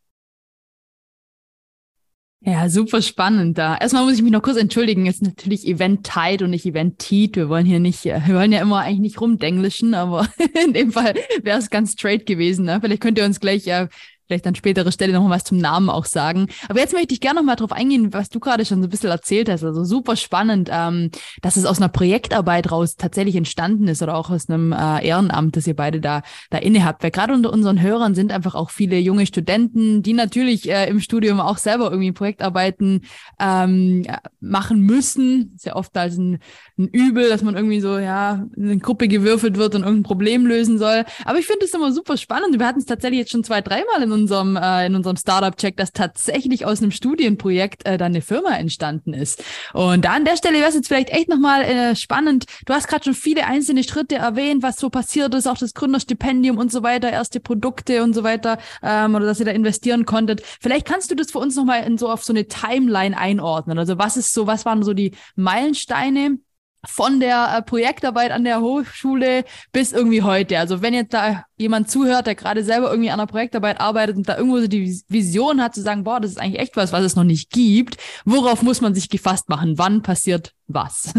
Ja, 2.40 2.70
super 2.70 3.02
spannend 3.02 3.58
da. 3.58 3.76
Erstmal 3.76 4.06
muss 4.06 4.14
ich 4.14 4.22
mich 4.22 4.32
noch 4.32 4.44
kurz 4.44 4.58
entschuldigen. 4.58 5.08
Es 5.08 5.16
ist 5.16 5.24
natürlich 5.24 5.68
Event 5.68 6.10
Tide 6.10 6.46
und 6.46 6.52
nicht 6.52 6.66
Event 6.66 7.00
Teed. 7.00 7.36
Wir 7.36 7.50
wollen 7.50 7.66
hier 7.66 7.80
nicht, 7.80 8.06
wir 8.06 8.36
wollen 8.36 8.52
ja 8.52 8.62
immer 8.62 8.80
eigentlich 8.80 9.00
nicht 9.00 9.22
rumdenglischen, 9.22 9.94
aber 9.96 10.28
in 10.66 10.72
dem 10.72 10.92
Fall 10.92 11.16
wäre 11.42 11.58
es 11.58 11.70
ganz 11.70 11.94
straight 11.94 12.26
gewesen. 12.26 12.66
Ne? 12.66 12.80
Vielleicht 12.80 13.02
könnt 13.02 13.18
ihr 13.18 13.26
uns 13.26 13.40
gleich 13.40 13.68
äh, 13.68 13.88
vielleicht 14.28 14.46
an 14.46 14.56
späterer 14.56 14.92
Stelle 14.92 15.14
noch 15.14 15.24
mal 15.24 15.30
was 15.30 15.44
zum 15.46 15.58
Namen 15.58 15.90
auch 15.90 16.06
sagen. 16.06 16.48
Aber 16.68 16.80
jetzt 16.80 16.94
möchte 16.94 17.14
ich 17.14 17.22
gerne 17.22 17.40
noch 17.40 17.46
mal 17.46 17.56
drauf 17.56 17.72
eingehen, 17.72 18.14
was 18.14 18.30
du 18.30 18.40
gerade 18.40 18.66
schon 18.66 18.82
so 18.82 18.88
ein 18.88 18.90
bisschen 18.90 19.10
erzählt 19.10 19.50
hast. 19.50 19.64
Also 19.64 19.84
super 19.84 20.16
spannend, 20.16 20.70
ähm, 20.72 21.12
dass 21.42 21.56
es 21.56 21.66
aus 21.66 21.78
einer 21.78 21.90
Projektarbeit 21.90 22.72
raus 22.72 22.98
tatsächlich 22.98 23.36
entstanden 23.36 23.88
ist 23.88 24.04
oder 24.04 24.16
auch 24.16 24.30
aus 24.30 24.50
einem 24.50 24.74
äh, 24.74 25.08
Ehrenamt, 25.08 25.56
das 25.56 25.66
ihr 25.66 25.76
beide 25.76 26.02
da, 26.02 26.24
da 26.50 26.58
inne 26.58 26.84
habt. 26.84 27.04
Weil 27.04 27.12
gerade 27.12 27.34
unter 27.34 27.54
unseren 27.54 27.82
Hörern 27.82 28.16
sind 28.16 28.32
einfach 28.32 28.56
auch 28.56 28.70
viele 28.70 28.98
junge 29.00 29.26
Studenten, 29.26 30.04
die 30.04 30.14
natürlich 30.14 30.70
äh, 30.70 30.90
im 30.90 31.00
Studium 31.00 31.40
auch 31.40 31.58
selber 31.58 31.90
irgendwie 31.90 32.12
Projektarbeiten 32.12 33.02
ähm, 33.40 34.06
machen 34.42 34.82
müssen. 34.82 35.54
Sehr 35.58 35.78
oft 35.78 35.96
als 35.98 36.18
ein, 36.18 36.40
ein 36.78 36.88
Übel, 36.88 37.30
dass 37.30 37.44
man 37.44 37.56
irgendwie 37.56 37.80
so, 37.80 37.98
ja, 37.98 38.46
in 38.56 38.66
eine 38.66 38.78
Gruppe 38.80 39.08
gewürfelt 39.08 39.58
wird 39.58 39.76
und 39.76 39.84
irgendein 39.84 40.04
Problem 40.04 40.46
lösen 40.46 40.78
soll. 40.78 41.06
Aber 41.24 41.40
ich 41.40 41.48
finde 41.48 41.66
es 41.66 41.74
immer 41.74 41.94
super 41.94 42.18
spannend. 42.18 42.60
Wir 42.60 42.68
hatten 42.68 42.80
es 42.80 42.86
tatsächlich 42.86 43.20
jetzt 43.20 43.32
schon 43.32 43.44
zwei, 43.44 43.62
dreimal 43.62 44.04
in 44.04 44.17
unserem, 44.22 44.56
äh, 44.56 44.86
in 44.86 44.96
unserem 44.96 45.18
Startup-Check, 45.18 45.78
dass 45.78 45.94
tatsächlich 45.94 46.66
aus 46.66 46.82
einem 46.82 46.92
Studienprojekt 46.92 47.86
äh, 47.86 47.98
dann 47.98 48.12
eine 48.12 48.22
Firma 48.22 48.56
entstanden 48.58 49.14
ist. 49.14 49.44
Und 49.74 50.06
da 50.06 50.14
an 50.14 50.26
der 50.26 50.38
Stelle 50.38 50.58
wäre 50.58 50.70
es 50.70 50.76
jetzt 50.76 50.88
vielleicht 50.88 51.10
echt 51.10 51.30
nochmal 51.30 51.62
äh, 51.64 51.96
spannend. 51.96 52.46
Du 52.66 52.74
hast 52.74 52.88
gerade 52.88 53.04
schon 53.04 53.14
viele 53.14 53.46
einzelne 53.46 53.84
Schritte 53.84 54.16
erwähnt, 54.16 54.64
was 54.64 54.78
so 54.78 54.90
passiert 54.90 55.34
ist, 55.36 55.48
auch 55.48 55.58
das 55.58 55.74
Gründerstipendium 55.74 56.58
und 56.58 56.72
so 56.72 56.84
weiter, 56.84 57.12
erste 57.12 57.40
Produkte 57.40 58.04
und 58.04 58.14
so 58.14 58.24
weiter, 58.24 58.58
ähm, 58.84 59.16
oder 59.16 59.26
dass 59.26 59.40
ihr 59.40 59.46
da 59.46 59.52
investieren 59.52 60.06
konntet. 60.06 60.42
Vielleicht 60.60 60.86
kannst 60.86 61.12
du 61.12 61.16
das 61.16 61.32
für 61.32 61.40
uns 61.40 61.56
nochmal 61.56 61.84
in 61.84 61.98
so 61.98 62.10
auf 62.10 62.24
so 62.24 62.34
eine 62.34 62.48
Timeline 62.48 63.18
einordnen. 63.18 63.78
Also 63.78 63.98
was 63.98 64.18
ist 64.18 64.34
so, 64.34 64.48
was 64.48 64.66
waren 64.66 64.84
so 64.84 64.94
die 64.94 65.12
Meilensteine? 65.36 66.40
Von 66.88 67.20
der 67.20 67.58
äh, 67.58 67.62
Projektarbeit 67.62 68.32
an 68.32 68.44
der 68.44 68.62
Hochschule 68.62 69.44
bis 69.72 69.92
irgendwie 69.92 70.24
heute. 70.24 70.58
Also 70.58 70.82
wenn 70.82 70.94
jetzt 70.94 71.14
da 71.14 71.44
jemand 71.58 71.90
zuhört, 71.90 72.28
der 72.28 72.36
gerade 72.36 72.64
selber 72.64 72.90
irgendwie 72.90 73.12
an 73.12 73.20
der 73.20 73.26
Projektarbeit 73.26 73.80
arbeitet 73.80 74.16
und 74.16 74.28
da 74.28 74.38
irgendwo 74.38 74.60
so 74.60 74.68
die 74.68 75.02
Vision 75.08 75.62
hat 75.62 75.76
zu 75.76 75.82
sagen, 75.82 76.04
boah, 76.04 76.20
das 76.20 76.32
ist 76.32 76.40
eigentlich 76.40 76.62
echt 76.62 76.78
was, 76.78 76.92
was 76.94 77.04
es 77.04 77.16
noch 77.16 77.24
nicht 77.24 77.52
gibt, 77.52 77.98
worauf 78.26 78.64
muss 78.64 78.82
man 78.82 78.96
sich 78.96 79.10
gefasst 79.10 79.50
machen? 79.50 79.78
Wann 79.78 80.02
passiert 80.02 80.54
was? 80.68 81.14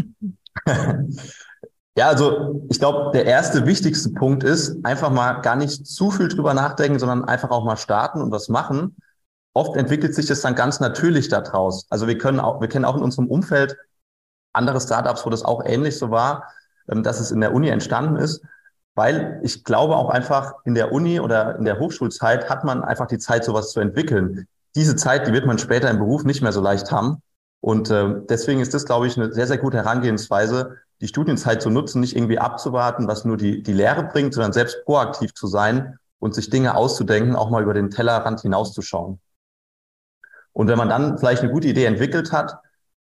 Ja, 1.99 2.07
also 2.07 2.65
ich 2.71 2.79
glaube, 2.79 3.11
der 3.13 3.27
erste 3.27 3.67
wichtigste 3.67 4.11
Punkt 4.11 4.45
ist, 4.45 4.85
einfach 4.85 5.11
mal 5.11 5.41
gar 5.41 5.57
nicht 5.57 5.85
zu 5.85 6.13
viel 6.13 6.29
drüber 6.29 6.55
nachdenken, 6.55 7.01
sondern 7.01 7.25
einfach 7.25 7.51
auch 7.51 7.65
mal 7.65 7.77
starten 7.77 8.23
und 8.23 8.31
was 8.31 8.49
machen. 8.49 8.95
Oft 9.53 9.75
entwickelt 9.75 10.15
sich 10.15 10.27
das 10.27 10.43
dann 10.43 10.55
ganz 10.55 10.79
natürlich 10.79 11.29
daraus. 11.29 11.87
Also 11.91 12.07
wir 12.07 12.17
können 12.17 12.39
auch, 12.39 12.61
wir 12.61 12.69
kennen 12.69 12.85
auch 12.85 12.97
in 12.97 13.03
unserem 13.03 13.27
Umfeld 13.27 13.77
andere 14.59 14.81
Startups, 14.81 15.25
wo 15.25 15.31
das 15.31 15.45
auch 15.45 15.65
ähnlich 15.65 15.97
so 15.97 16.11
war, 16.11 16.45
ähm, 16.91 17.03
dass 17.03 17.21
es 17.21 17.31
in 17.31 17.41
der 17.41 17.55
Uni 17.55 17.69
entstanden 17.69 18.17
ist. 18.17 18.43
Weil 18.95 19.41
ich 19.45 19.63
glaube 19.63 19.97
auch 19.97 20.11
einfach 20.11 20.55
in 20.65 20.75
der 20.75 20.93
Uni 20.93 21.21
oder 21.21 21.57
in 21.57 21.65
der 21.65 21.79
Hochschulzeit 21.79 22.51
hat 22.51 22.65
man 22.65 22.83
einfach 22.83 23.07
die 23.07 23.19
Zeit, 23.19 23.45
sowas 23.45 23.71
zu 23.71 23.81
entwickeln. 23.81 24.49
Diese 24.75 24.97
Zeit, 24.97 25.27
die 25.27 25.33
wird 25.33 25.47
man 25.47 25.59
später 25.59 25.89
im 25.89 25.99
Beruf 25.99 26.25
nicht 26.25 26.43
mehr 26.43 26.53
so 26.53 26.61
leicht 26.61 26.91
haben. 26.91 27.23
Und 27.61 27.91
äh, 27.91 28.15
deswegen 28.29 28.61
ist 28.61 28.75
das, 28.75 28.85
glaube 28.85 29.07
ich, 29.07 29.17
eine 29.17 29.33
sehr, 29.33 29.47
sehr 29.47 29.59
gute 29.59 29.79
Herangehensweise, 29.79 30.77
die 31.01 31.09
Studienzeit 31.09 31.63
zu 31.63 31.71
nutzen, 31.71 32.01
nicht 32.01 32.17
irgendwie 32.17 32.39
abzuwarten, 32.39 33.07
was 33.07 33.25
nur 33.25 33.37
die, 33.37 33.63
die 33.63 33.73
Lehre 33.73 34.05
bringt, 34.05 34.35
sondern 34.35 34.53
selbst 34.53 34.85
proaktiv 34.85 35.33
zu 35.33 35.47
sein 35.47 35.99
und 36.19 36.35
sich 36.35 36.51
Dinge 36.51 36.77
auszudenken, 36.77 37.37
auch 37.37 37.51
mal 37.51 37.63
über 37.63 37.75
den 37.75 37.91
Tellerrand 37.91 38.41
hinauszuschauen. 38.41 39.21
Und 40.53 40.67
wenn 40.67 40.79
man 40.79 40.89
dann 40.89 41.19
vielleicht 41.19 41.43
eine 41.43 41.53
gute 41.53 41.69
Idee 41.69 41.85
entwickelt 41.85 42.33
hat, 42.33 42.59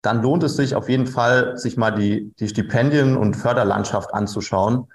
dann 0.05 0.21
lohnt 0.21 0.43
es 0.43 0.55
sich 0.55 0.75
auf 0.75 0.87
jeden 0.87 1.07
Fall, 1.07 1.57
sich 1.57 1.77
mal 1.77 1.91
die, 1.91 2.31
die 2.39 2.47
Stipendien 2.47 3.17
und 3.17 3.35
Förderlandschaft 3.35 4.13
anzuschauen, 4.13 4.87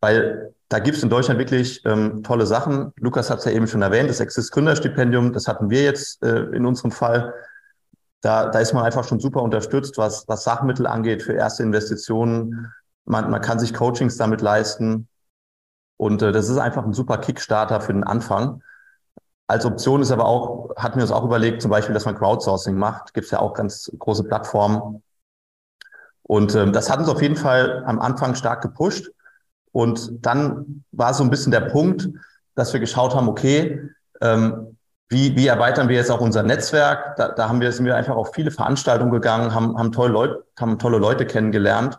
weil 0.00 0.52
da 0.68 0.80
gibt 0.80 0.96
es 0.96 1.02
in 1.02 1.10
Deutschland 1.10 1.38
wirklich 1.38 1.84
ähm, 1.86 2.22
tolle 2.22 2.44
Sachen. 2.44 2.92
Lukas 2.96 3.30
hat 3.30 3.38
es 3.38 3.44
ja 3.44 3.52
eben 3.52 3.68
schon 3.68 3.82
erwähnt, 3.82 4.10
das 4.10 4.20
Exist 4.20 4.52
Gründerstipendium, 4.52 5.32
das 5.32 5.46
hatten 5.46 5.70
wir 5.70 5.82
jetzt 5.82 6.22
äh, 6.22 6.40
in 6.50 6.66
unserem 6.66 6.90
Fall. 6.90 7.32
Da, 8.20 8.48
da 8.48 8.58
ist 8.58 8.74
man 8.74 8.84
einfach 8.84 9.04
schon 9.04 9.20
super 9.20 9.42
unterstützt, 9.42 9.96
was, 9.96 10.26
was 10.26 10.42
Sachmittel 10.42 10.86
angeht 10.86 11.22
für 11.22 11.34
erste 11.34 11.62
Investitionen. 11.62 12.72
Man, 13.04 13.30
man 13.30 13.40
kann 13.40 13.60
sich 13.60 13.72
Coachings 13.72 14.16
damit 14.16 14.40
leisten. 14.40 15.08
Und 15.96 16.20
äh, 16.22 16.32
das 16.32 16.48
ist 16.48 16.58
einfach 16.58 16.84
ein 16.84 16.92
super 16.92 17.18
Kickstarter 17.18 17.80
für 17.80 17.92
den 17.92 18.04
Anfang. 18.04 18.62
Als 19.48 19.64
Option 19.64 20.02
ist 20.02 20.10
aber 20.10 20.26
auch, 20.26 20.76
hatten 20.76 20.96
wir 20.96 21.02
uns 21.02 21.10
auch 21.10 21.24
überlegt, 21.24 21.62
zum 21.62 21.70
Beispiel, 21.70 21.94
dass 21.94 22.04
man 22.04 22.14
Crowdsourcing 22.14 22.76
macht. 22.76 23.14
Gibt 23.14 23.24
es 23.24 23.30
ja 23.30 23.40
auch 23.40 23.54
ganz 23.54 23.90
große 23.98 24.24
Plattformen. 24.24 25.02
Und 26.22 26.54
ähm, 26.54 26.74
das 26.74 26.90
hat 26.90 26.98
uns 26.98 27.08
auf 27.08 27.22
jeden 27.22 27.36
Fall 27.36 27.82
am 27.86 27.98
Anfang 27.98 28.34
stark 28.34 28.60
gepusht. 28.60 29.10
Und 29.72 30.24
dann 30.24 30.84
war 30.92 31.14
so 31.14 31.24
ein 31.24 31.30
bisschen 31.30 31.50
der 31.50 31.62
Punkt, 31.62 32.10
dass 32.54 32.74
wir 32.74 32.80
geschaut 32.80 33.14
haben, 33.14 33.28
okay, 33.28 33.88
ähm, 34.20 34.76
wie, 35.08 35.34
wie 35.34 35.46
erweitern 35.46 35.88
wir 35.88 35.96
jetzt 35.96 36.10
auch 36.10 36.20
unser 36.20 36.42
Netzwerk? 36.42 37.16
Da, 37.16 37.30
da 37.30 37.48
haben 37.48 37.62
wir, 37.62 37.72
sind 37.72 37.86
wir 37.86 37.96
einfach 37.96 38.16
auf 38.16 38.34
viele 38.34 38.50
Veranstaltungen 38.50 39.10
gegangen, 39.10 39.54
haben, 39.54 39.78
haben, 39.78 39.92
tolle 39.92 40.12
Leute, 40.12 40.44
haben 40.60 40.78
tolle 40.78 40.98
Leute 40.98 41.24
kennengelernt. 41.24 41.98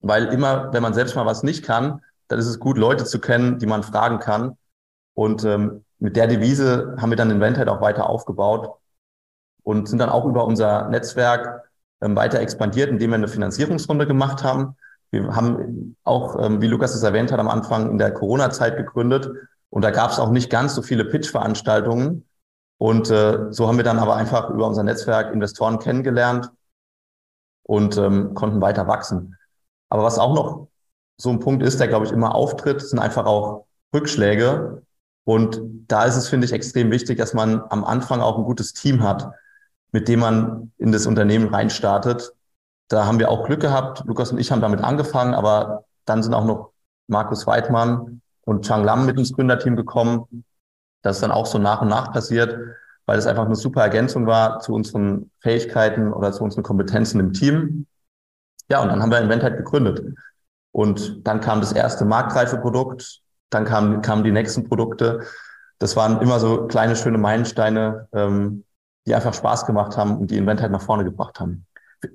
Weil 0.00 0.26
immer, 0.26 0.72
wenn 0.72 0.82
man 0.82 0.94
selbst 0.94 1.14
mal 1.14 1.26
was 1.26 1.42
nicht 1.42 1.62
kann, 1.62 2.00
dann 2.28 2.38
ist 2.38 2.46
es 2.46 2.58
gut, 2.58 2.78
Leute 2.78 3.04
zu 3.04 3.20
kennen, 3.20 3.58
die 3.58 3.66
man 3.66 3.82
fragen 3.82 4.18
kann. 4.18 4.56
Und 5.12 5.44
ähm, 5.44 5.83
mit 5.98 6.16
der 6.16 6.26
Devise 6.26 6.96
haben 6.98 7.10
wir 7.10 7.16
dann 7.16 7.30
Inventhead 7.30 7.68
auch 7.68 7.80
weiter 7.80 8.08
aufgebaut 8.08 8.76
und 9.62 9.88
sind 9.88 9.98
dann 9.98 10.10
auch 10.10 10.24
über 10.24 10.44
unser 10.44 10.88
Netzwerk 10.88 11.70
ähm, 12.02 12.16
weiter 12.16 12.40
expandiert, 12.40 12.90
indem 12.90 13.10
wir 13.10 13.16
eine 13.16 13.28
Finanzierungsrunde 13.28 14.06
gemacht 14.06 14.44
haben. 14.44 14.76
Wir 15.10 15.34
haben 15.34 15.96
auch, 16.04 16.38
ähm, 16.44 16.60
wie 16.60 16.66
Lukas 16.66 16.94
es 16.94 17.02
erwähnt 17.02 17.32
hat, 17.32 17.40
am 17.40 17.48
Anfang 17.48 17.90
in 17.90 17.98
der 17.98 18.12
Corona-Zeit 18.12 18.76
gegründet 18.76 19.30
und 19.70 19.82
da 19.82 19.90
gab 19.90 20.10
es 20.10 20.20
auch 20.20 20.30
nicht 20.30 20.50
ganz 20.50 20.74
so 20.74 20.82
viele 20.82 21.04
Pitch-Veranstaltungen. 21.04 22.28
Und 22.78 23.10
äh, 23.10 23.52
so 23.52 23.66
haben 23.66 23.76
wir 23.76 23.84
dann 23.84 23.98
aber 23.98 24.16
einfach 24.16 24.50
über 24.50 24.66
unser 24.66 24.82
Netzwerk 24.84 25.32
Investoren 25.32 25.78
kennengelernt 25.78 26.50
und 27.64 27.96
ähm, 27.96 28.34
konnten 28.34 28.60
weiter 28.60 28.86
wachsen. 28.86 29.36
Aber 29.88 30.04
was 30.04 30.18
auch 30.18 30.34
noch 30.34 30.68
so 31.16 31.30
ein 31.30 31.40
Punkt 31.40 31.62
ist, 31.62 31.80
der, 31.80 31.88
glaube 31.88 32.06
ich, 32.06 32.12
immer 32.12 32.34
auftritt, 32.34 32.82
sind 32.82 32.98
einfach 32.98 33.26
auch 33.26 33.66
Rückschläge. 33.94 34.82
Und 35.24 35.60
da 35.88 36.04
ist 36.04 36.16
es, 36.16 36.28
finde 36.28 36.46
ich, 36.46 36.52
extrem 36.52 36.90
wichtig, 36.90 37.18
dass 37.18 37.34
man 37.34 37.62
am 37.70 37.84
Anfang 37.84 38.20
auch 38.20 38.38
ein 38.38 38.44
gutes 38.44 38.74
Team 38.74 39.02
hat, 39.02 39.30
mit 39.90 40.08
dem 40.08 40.20
man 40.20 40.72
in 40.78 40.92
das 40.92 41.06
Unternehmen 41.06 41.48
reinstartet. 41.48 42.32
Da 42.88 43.06
haben 43.06 43.18
wir 43.18 43.30
auch 43.30 43.46
Glück 43.46 43.60
gehabt. 43.60 44.04
Lukas 44.06 44.32
und 44.32 44.38
ich 44.38 44.52
haben 44.52 44.60
damit 44.60 44.80
angefangen, 44.80 45.34
aber 45.34 45.84
dann 46.04 46.22
sind 46.22 46.34
auch 46.34 46.44
noch 46.44 46.72
Markus 47.06 47.46
Weidmann 47.46 48.20
und 48.42 48.66
Chang 48.66 48.84
Lam 48.84 49.06
mit 49.06 49.18
ins 49.18 49.32
Gründerteam 49.32 49.76
gekommen. 49.76 50.44
Das 51.02 51.16
ist 51.16 51.22
dann 51.22 51.30
auch 51.30 51.46
so 51.46 51.58
nach 51.58 51.80
und 51.80 51.88
nach 51.88 52.12
passiert, 52.12 52.58
weil 53.06 53.18
es 53.18 53.26
einfach 53.26 53.46
eine 53.46 53.56
super 53.56 53.82
Ergänzung 53.82 54.26
war 54.26 54.60
zu 54.60 54.74
unseren 54.74 55.30
Fähigkeiten 55.40 56.12
oder 56.12 56.32
zu 56.32 56.44
unseren 56.44 56.62
Kompetenzen 56.62 57.20
im 57.20 57.32
Team. 57.32 57.86
Ja, 58.68 58.82
und 58.82 58.88
dann 58.88 59.02
haben 59.02 59.10
wir 59.10 59.20
Inventheit 59.20 59.56
gegründet. 59.56 60.14
Und 60.72 61.26
dann 61.26 61.40
kam 61.40 61.60
das 61.60 61.72
erste 61.72 62.04
marktreife 62.04 62.58
Produkt, 62.58 63.22
dann 63.50 63.64
kamen, 63.64 64.02
kamen 64.02 64.24
die 64.24 64.32
nächsten 64.32 64.68
Produkte. 64.68 65.20
Das 65.78 65.96
waren 65.96 66.20
immer 66.20 66.40
so 66.40 66.66
kleine, 66.66 66.96
schöne 66.96 67.18
Meilensteine, 67.18 68.08
ähm, 68.12 68.64
die 69.06 69.14
einfach 69.14 69.34
Spaß 69.34 69.66
gemacht 69.66 69.96
haben 69.96 70.18
und 70.18 70.30
die 70.30 70.36
Inventheit 70.36 70.70
nach 70.70 70.82
vorne 70.82 71.04
gebracht 71.04 71.40
haben. 71.40 71.66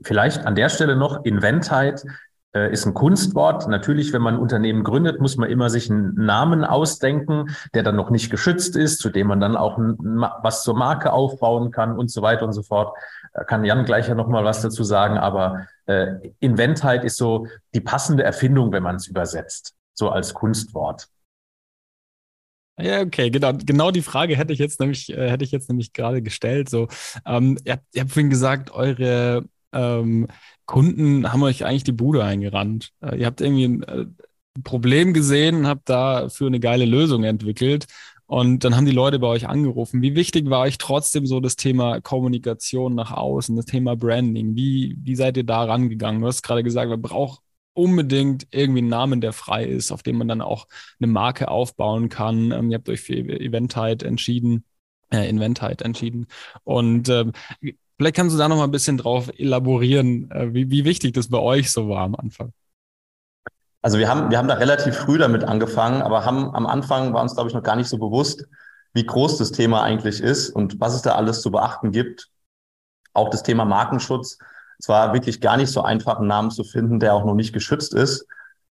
Vielleicht 0.04 0.46
an 0.46 0.56
der 0.56 0.70
Stelle 0.70 0.96
noch 0.96 1.24
Inventheit 1.24 2.06
äh, 2.54 2.72
ist 2.72 2.86
ein 2.86 2.94
Kunstwort. 2.94 3.68
Natürlich, 3.68 4.14
wenn 4.14 4.22
man 4.22 4.36
ein 4.36 4.40
Unternehmen 4.40 4.84
gründet, 4.84 5.20
muss 5.20 5.38
man 5.38 5.50
immer 5.50 5.70
sich 5.70 5.90
einen 5.90 6.16
Namen 6.16 6.64
ausdenken, 6.64 7.56
der 7.74 7.84
dann 7.84 7.96
noch 7.96 8.10
nicht 8.10 8.32
geschützt 8.32 8.76
ist, 8.76 9.00
zu 9.00 9.10
dem 9.10 9.28
man 9.28 9.40
dann 9.40 9.56
auch 9.56 9.78
was 9.78 10.64
zur 10.64 10.76
Marke 10.76 11.12
aufbauen 11.14 11.72
kann 11.72 11.98
und 11.98 12.10
so 12.10 12.22
weiter 12.22 12.46
und 12.46 12.54
so 12.54 12.64
fort. 12.64 12.96
Da 13.34 13.44
kann 13.44 13.66
Jan 13.66 13.86
gleich 13.86 14.08
ja 14.08 14.16
nochmal 14.16 14.44
was 14.44 14.62
dazu 14.62 14.84
sagen, 14.84 15.18
aber 15.18 15.68
äh, 15.86 16.32
Inventheit 16.40 17.04
ist 17.04 17.18
so 17.18 17.48
die 17.74 17.82
passende 17.82 18.24
Erfindung, 18.24 18.72
wenn 18.72 18.84
man 18.84 18.96
es 18.96 19.08
übersetzt, 19.08 19.76
so 19.94 20.10
als 20.10 20.34
Kunstwort. 20.34 21.08
Ja, 22.82 23.02
okay, 23.02 23.30
genau, 23.30 23.54
genau 23.54 23.92
die 23.92 24.02
Frage 24.02 24.38
hätte 24.38 24.54
ich 24.54 24.60
jetzt 24.60 24.80
nämlich, 24.80 25.10
äh, 25.10 25.30
hätte 25.30 25.44
ich 25.44 25.52
jetzt 25.52 25.68
nämlich 25.70 25.92
gerade 25.92 26.22
gestellt. 26.22 26.70
So, 26.70 26.88
ähm, 27.26 27.58
ihr, 27.66 27.74
habt, 27.74 27.84
ihr 27.94 28.02
habt 28.02 28.12
vorhin 28.12 28.30
gesagt, 28.30 28.72
eure 28.72 29.44
ähm, 29.74 30.28
Kunden 30.66 31.32
haben 31.32 31.44
euch 31.44 31.66
eigentlich 31.66 31.84
die 31.84 31.92
Bude 31.92 32.24
eingerannt. 32.24 32.92
Äh, 33.02 33.18
ihr 33.20 33.26
habt 33.26 33.42
irgendwie 33.42 33.66
ein 33.66 33.84
äh, 33.84 34.06
Problem 34.64 35.14
gesehen, 35.14 35.68
habt 35.68 35.90
dafür 35.90 36.48
eine 36.48 36.60
geile 36.62 36.86
Lösung 36.86 37.24
entwickelt 37.26 37.86
und 38.28 38.64
dann 38.64 38.76
haben 38.76 38.86
die 38.86 38.92
Leute 38.92 39.20
bei 39.20 39.28
euch 39.28 39.48
angerufen. 39.50 40.02
Wie 40.02 40.16
wichtig 40.16 40.50
war 40.50 40.62
euch 40.62 40.78
trotzdem 40.78 41.26
so 41.26 41.40
das 41.42 41.58
Thema 41.58 42.00
Kommunikation 42.02 42.96
nach 42.96 43.12
außen, 43.12 43.56
das 43.58 43.66
Thema 43.66 43.96
Branding? 43.98 44.56
Wie, 44.56 44.96
wie 45.02 45.16
seid 45.16 45.36
ihr 45.38 45.44
da 45.44 45.64
rangegangen? 45.66 46.22
Du 46.22 46.28
hast 46.28 46.44
gerade 46.44 46.64
gesagt, 46.64 46.90
man 46.90 47.02
braucht 47.02 47.42
unbedingt 47.80 48.48
irgendwie 48.52 48.80
einen 48.80 48.90
Namen, 48.90 49.22
der 49.22 49.34
frei 49.34 49.66
ist, 49.66 49.92
auf 49.92 50.04
dem 50.04 50.18
man 50.18 50.28
dann 50.28 50.42
auch 50.42 50.68
eine 51.00 51.08
Marke 51.12 51.50
aufbauen 51.50 52.10
kann. 52.10 52.52
Ähm, 52.52 52.72
ihr 52.72 52.78
habt 52.78 52.90
euch 52.90 53.02
für 53.02 53.14
Eventheit 53.14 54.04
entschieden, 54.04 54.66
äh, 55.12 55.30
Inventheit 55.30 55.82
entschieden. 55.82 56.28
Und 56.64 57.10
ähm, 57.10 57.34
Vielleicht 58.00 58.16
kannst 58.16 58.34
du 58.34 58.40
da 58.40 58.48
noch 58.48 58.56
mal 58.56 58.64
ein 58.64 58.72
bisschen 58.72 58.98
drauf 58.98 59.30
elaborieren, 59.38 60.32
äh, 60.32 60.54
wie, 60.54 60.72
wie 60.72 60.86
wichtig 60.86 61.12
das 61.12 61.28
bei 61.28 61.38
euch 61.38 61.70
so 61.70 61.90
war 61.90 62.04
am 62.04 62.16
Anfang. 62.16 62.54
Also 63.82 63.98
wir 63.98 64.08
haben, 64.08 64.32
wir 64.32 64.38
haben 64.38 64.48
da 64.48 64.54
relativ 64.54 64.96
früh 64.96 65.18
damit 65.18 65.44
angefangen, 65.44 66.02
aber 66.02 66.24
haben 66.24 66.56
am 66.56 66.66
Anfang 66.66 67.14
war 67.14 67.22
uns, 67.22 67.34
glaube 67.34 67.50
ich, 67.50 67.54
noch 67.54 67.64
gar 67.64 67.76
nicht 67.76 67.90
so 67.90 67.98
bewusst, 67.98 68.48
wie 68.94 69.06
groß 69.06 69.38
das 69.38 69.52
Thema 69.52 69.84
eigentlich 69.84 70.22
ist 70.22 70.50
und 70.50 70.80
was 70.80 70.96
es 70.96 71.02
da 71.02 71.16
alles 71.16 71.42
zu 71.42 71.52
beachten 71.52 71.92
gibt. 71.92 72.30
Auch 73.14 73.30
das 73.30 73.44
Thema 73.44 73.66
Markenschutz. 73.66 74.38
Es 74.80 74.88
war 74.88 75.14
wirklich 75.14 75.42
gar 75.42 75.58
nicht 75.58 75.72
so 75.72 75.82
einfach, 75.82 76.18
einen 76.18 76.28
Namen 76.28 76.52
zu 76.52 76.64
finden, 76.64 77.00
der 77.00 77.14
auch 77.14 77.26
noch 77.26 77.36
nicht 77.36 77.54
geschützt 77.54 77.94
ist, 77.94 78.26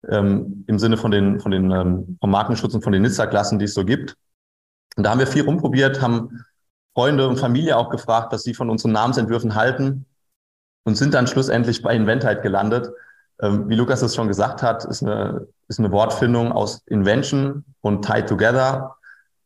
ähm, 0.09 0.65
im 0.67 0.79
Sinne 0.79 0.97
von 0.97 1.11
den, 1.11 1.39
von 1.39 1.51
den 1.51 1.71
ähm, 1.71 2.17
vom 2.19 2.31
Markenschutz 2.31 2.73
und 2.73 2.83
von 2.83 2.91
den 2.91 3.03
Nizza-Klassen, 3.03 3.59
die 3.59 3.65
es 3.65 3.73
so 3.73 3.85
gibt. 3.85 4.15
Und 4.97 5.03
da 5.03 5.11
haben 5.11 5.19
wir 5.19 5.27
viel 5.27 5.43
rumprobiert, 5.43 6.01
haben 6.01 6.43
Freunde 6.93 7.27
und 7.27 7.37
Familie 7.37 7.77
auch 7.77 7.89
gefragt, 7.89 8.33
was 8.33 8.43
sie 8.43 8.53
von 8.53 8.69
unseren 8.69 8.91
Namensentwürfen 8.91 9.55
halten 9.55 10.05
und 10.83 10.95
sind 10.95 11.13
dann 11.13 11.27
schlussendlich 11.27 11.81
bei 11.81 11.95
Inventheit 11.95 12.41
gelandet. 12.41 12.89
Ähm, 13.41 13.69
wie 13.69 13.75
Lukas 13.75 14.01
es 14.01 14.15
schon 14.15 14.27
gesagt 14.27 14.61
hat, 14.61 14.83
ist 14.85 15.03
eine, 15.03 15.47
ist 15.67 15.79
eine 15.79 15.91
Wortfindung 15.91 16.51
aus 16.51 16.81
Invention 16.87 17.63
und 17.81 18.05
Tied 18.05 18.27
Together. 18.27 18.95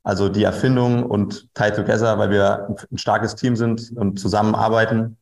Also 0.03 0.29
die 0.29 0.43
Erfindung 0.43 1.03
und 1.03 1.53
Tied 1.53 1.75
Together, 1.75 2.17
weil 2.17 2.29
wir 2.29 2.67
ein 2.91 2.97
starkes 2.97 3.35
Team 3.35 3.55
sind 3.55 3.91
und 3.95 4.19
zusammenarbeiten. 4.19 5.17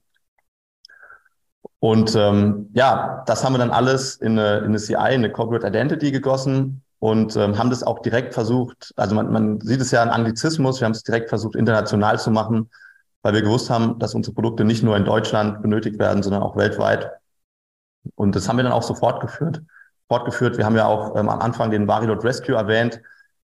Und 1.83 2.15
ähm, 2.15 2.69
ja, 2.73 3.23
das 3.25 3.43
haben 3.43 3.55
wir 3.55 3.57
dann 3.57 3.69
alles 3.69 4.15
in 4.15 4.39
eine, 4.39 4.59
in 4.59 4.67
eine 4.67 4.77
CI, 4.77 4.95
eine 4.95 5.29
Corporate 5.29 5.67
Identity 5.67 6.13
gegossen 6.13 6.81
und 6.99 7.35
ähm, 7.35 7.57
haben 7.57 7.69
das 7.71 7.83
auch 7.83 7.99
direkt 7.99 8.33
versucht, 8.33 8.93
also 8.95 9.13
man, 9.15 9.29
man 9.33 9.59
sieht 9.59 9.81
es 9.81 9.91
ja 9.91 10.01
an 10.01 10.07
Anglizismus, 10.07 10.79
wir 10.79 10.85
haben 10.85 10.93
es 10.93 11.03
direkt 11.03 11.27
versucht, 11.27 11.57
international 11.57 12.17
zu 12.17 12.31
machen, 12.31 12.69
weil 13.21 13.33
wir 13.33 13.41
gewusst 13.41 13.69
haben, 13.69 13.99
dass 13.99 14.15
unsere 14.15 14.33
Produkte 14.33 14.63
nicht 14.63 14.81
nur 14.81 14.95
in 14.95 15.03
Deutschland 15.03 15.61
benötigt 15.61 15.99
werden, 15.99 16.23
sondern 16.23 16.41
auch 16.41 16.55
weltweit. 16.55 17.11
Und 18.15 18.33
das 18.33 18.47
haben 18.47 18.55
wir 18.55 18.63
dann 18.63 18.71
auch 18.71 18.83
so 18.83 18.95
fortgeführt. 18.95 19.61
fortgeführt. 20.07 20.57
Wir 20.57 20.63
haben 20.63 20.77
ja 20.77 20.85
auch 20.85 21.17
ähm, 21.17 21.27
am 21.27 21.41
Anfang 21.41 21.69
den 21.69 21.85
Variload 21.89 22.25
Rescue 22.25 22.55
erwähnt. 22.55 23.01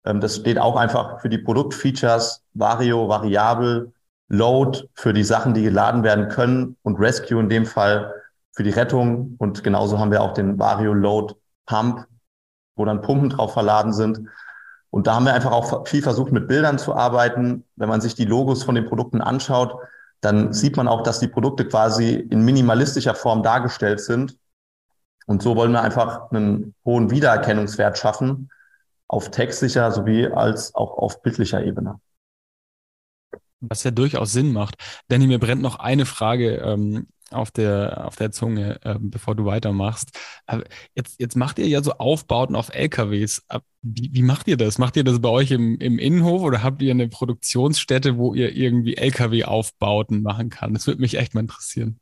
Ähm, 0.04 0.20
das 0.20 0.34
steht 0.34 0.58
auch 0.58 0.74
einfach 0.74 1.20
für 1.20 1.28
die 1.28 1.38
Produktfeatures, 1.38 2.42
Vario, 2.54 3.08
Variabel, 3.08 3.92
Load 4.28 4.88
für 4.94 5.12
die 5.12 5.24
Sachen, 5.24 5.54
die 5.54 5.62
geladen 5.62 6.02
werden 6.02 6.28
können 6.28 6.76
und 6.82 6.98
Rescue 6.98 7.40
in 7.40 7.48
dem 7.48 7.66
Fall 7.66 8.12
für 8.52 8.62
die 8.62 8.70
Rettung. 8.70 9.36
Und 9.38 9.62
genauso 9.62 9.98
haben 9.98 10.10
wir 10.10 10.22
auch 10.22 10.34
den 10.34 10.58
Vario 10.58 10.92
Load 10.92 11.34
Pump, 11.66 12.06
wo 12.74 12.84
dann 12.84 13.02
Pumpen 13.02 13.30
drauf 13.30 13.52
verladen 13.52 13.92
sind. 13.92 14.20
Und 14.90 15.06
da 15.06 15.14
haben 15.14 15.26
wir 15.26 15.34
einfach 15.34 15.52
auch 15.52 15.86
viel 15.86 16.02
versucht, 16.02 16.32
mit 16.32 16.48
Bildern 16.48 16.78
zu 16.78 16.94
arbeiten. 16.94 17.64
Wenn 17.76 17.88
man 17.88 18.00
sich 18.00 18.14
die 18.14 18.24
Logos 18.24 18.64
von 18.64 18.74
den 18.74 18.86
Produkten 18.86 19.20
anschaut, 19.20 19.76
dann 20.20 20.52
sieht 20.52 20.76
man 20.76 20.88
auch, 20.88 21.02
dass 21.02 21.20
die 21.20 21.28
Produkte 21.28 21.66
quasi 21.66 22.14
in 22.14 22.44
minimalistischer 22.44 23.14
Form 23.14 23.42
dargestellt 23.42 24.00
sind. 24.00 24.38
Und 25.26 25.42
so 25.42 25.56
wollen 25.56 25.72
wir 25.72 25.82
einfach 25.82 26.30
einen 26.30 26.74
hohen 26.84 27.10
Wiedererkennungswert 27.10 27.98
schaffen, 27.98 28.48
auf 29.08 29.30
textlicher 29.30 29.90
sowie 29.92 30.28
als 30.28 30.74
auch 30.74 30.98
auf 30.98 31.22
bildlicher 31.22 31.62
Ebene. 31.62 32.00
Was 33.68 33.84
ja 33.84 33.90
durchaus 33.90 34.32
Sinn 34.32 34.52
macht. 34.52 34.76
Danny, 35.08 35.26
mir 35.26 35.38
brennt 35.38 35.62
noch 35.62 35.78
eine 35.78 36.06
Frage 36.06 36.56
ähm, 36.56 37.06
auf 37.30 37.50
der, 37.50 38.06
auf 38.06 38.16
der 38.16 38.30
Zunge, 38.30 38.78
äh, 38.84 38.96
bevor 38.98 39.34
du 39.34 39.44
weitermachst. 39.44 40.16
Jetzt, 40.94 41.18
jetzt 41.20 41.36
macht 41.36 41.58
ihr 41.58 41.66
ja 41.66 41.82
so 41.82 41.92
Aufbauten 41.92 42.54
auf 42.54 42.72
LKWs. 42.72 43.44
Wie, 43.82 44.10
wie 44.12 44.22
macht 44.22 44.48
ihr 44.48 44.56
das? 44.56 44.78
Macht 44.78 44.96
ihr 44.96 45.04
das 45.04 45.20
bei 45.20 45.28
euch 45.28 45.50
im, 45.50 45.78
im 45.78 45.98
Innenhof 45.98 46.42
oder 46.42 46.62
habt 46.62 46.82
ihr 46.82 46.92
eine 46.92 47.08
Produktionsstätte, 47.08 48.16
wo 48.16 48.34
ihr 48.34 48.54
irgendwie 48.54 48.96
LKW-Aufbauten 48.96 50.22
machen 50.22 50.50
kann? 50.50 50.74
Das 50.74 50.86
würde 50.86 51.00
mich 51.00 51.18
echt 51.18 51.34
mal 51.34 51.40
interessieren. 51.40 51.98